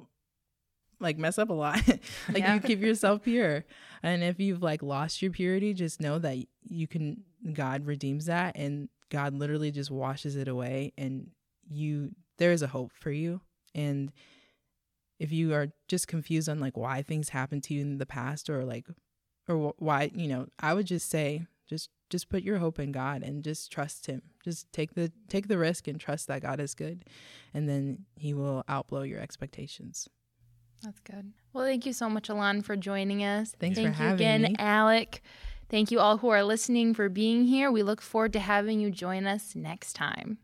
like 1.00 1.18
mess 1.18 1.38
up 1.38 1.50
a 1.50 1.54
lot. 1.54 1.86
like 2.28 2.38
Yeah. 2.38 2.54
you 2.54 2.60
keep 2.60 2.80
yourself 2.80 3.22
pure. 3.24 3.64
And 4.02 4.22
if 4.22 4.40
you've 4.40 4.62
like 4.62 4.82
lost 4.82 5.22
your 5.22 5.30
purity, 5.30 5.74
just 5.74 6.00
know 6.00 6.18
that 6.18 6.38
you 6.68 6.86
can 6.86 7.24
God 7.52 7.86
redeems 7.86 8.26
that 8.26 8.56
and 8.56 8.88
God 9.10 9.34
literally 9.34 9.70
just 9.70 9.90
washes 9.90 10.36
it 10.36 10.48
away 10.48 10.92
and 10.98 11.30
you 11.70 12.10
there 12.38 12.52
is 12.52 12.62
a 12.62 12.68
hope 12.68 12.92
for 12.98 13.10
you. 13.10 13.40
And 13.74 14.12
if 15.18 15.30
you 15.32 15.52
are 15.54 15.68
just 15.88 16.08
confused 16.08 16.48
on 16.48 16.60
like 16.60 16.76
why 16.76 17.02
things 17.02 17.28
happened 17.28 17.64
to 17.64 17.74
you 17.74 17.82
in 17.82 17.98
the 17.98 18.06
past 18.06 18.48
or 18.48 18.64
like 18.64 18.86
or 19.48 19.74
why, 19.78 20.10
you 20.14 20.28
know, 20.28 20.46
I 20.58 20.74
would 20.74 20.86
just 20.86 21.10
say 21.10 21.46
Just 21.68 21.90
just 22.08 22.30
put 22.30 22.42
your 22.42 22.58
hope 22.58 22.78
in 22.78 22.92
God 22.92 23.22
and 23.22 23.44
just 23.44 23.70
trust 23.70 24.06
him. 24.06 24.22
Just 24.42 24.72
take 24.72 24.94
the 24.94 25.12
take 25.28 25.48
the 25.48 25.58
risk 25.58 25.86
and 25.88 26.00
trust 26.00 26.26
that 26.28 26.40
God 26.40 26.60
is 26.60 26.74
good 26.74 27.04
and 27.52 27.68
then 27.68 28.06
he 28.16 28.32
will 28.32 28.64
outblow 28.68 29.06
your 29.06 29.20
expectations. 29.20 30.08
That's 30.82 31.00
good. 31.00 31.32
Well, 31.52 31.64
thank 31.64 31.84
you 31.84 31.92
so 31.92 32.08
much, 32.08 32.28
Alon, 32.30 32.62
for 32.62 32.76
joining 32.76 33.22
us. 33.24 33.54
Thanks 33.58 33.76
thank 33.76 33.94
for 33.94 34.02
you 34.02 34.08
having 34.08 34.14
again, 34.14 34.42
me. 34.42 34.56
Alec. 34.58 35.20
Thank 35.68 35.90
you 35.90 36.00
all 36.00 36.16
who 36.18 36.28
are 36.30 36.44
listening 36.44 36.94
for 36.94 37.10
being 37.10 37.44
here. 37.44 37.70
We 37.70 37.82
look 37.82 38.00
forward 38.00 38.32
to 38.32 38.40
having 38.40 38.80
you 38.80 38.90
join 38.90 39.26
us 39.26 39.54
next 39.54 39.92
time. 39.92 40.38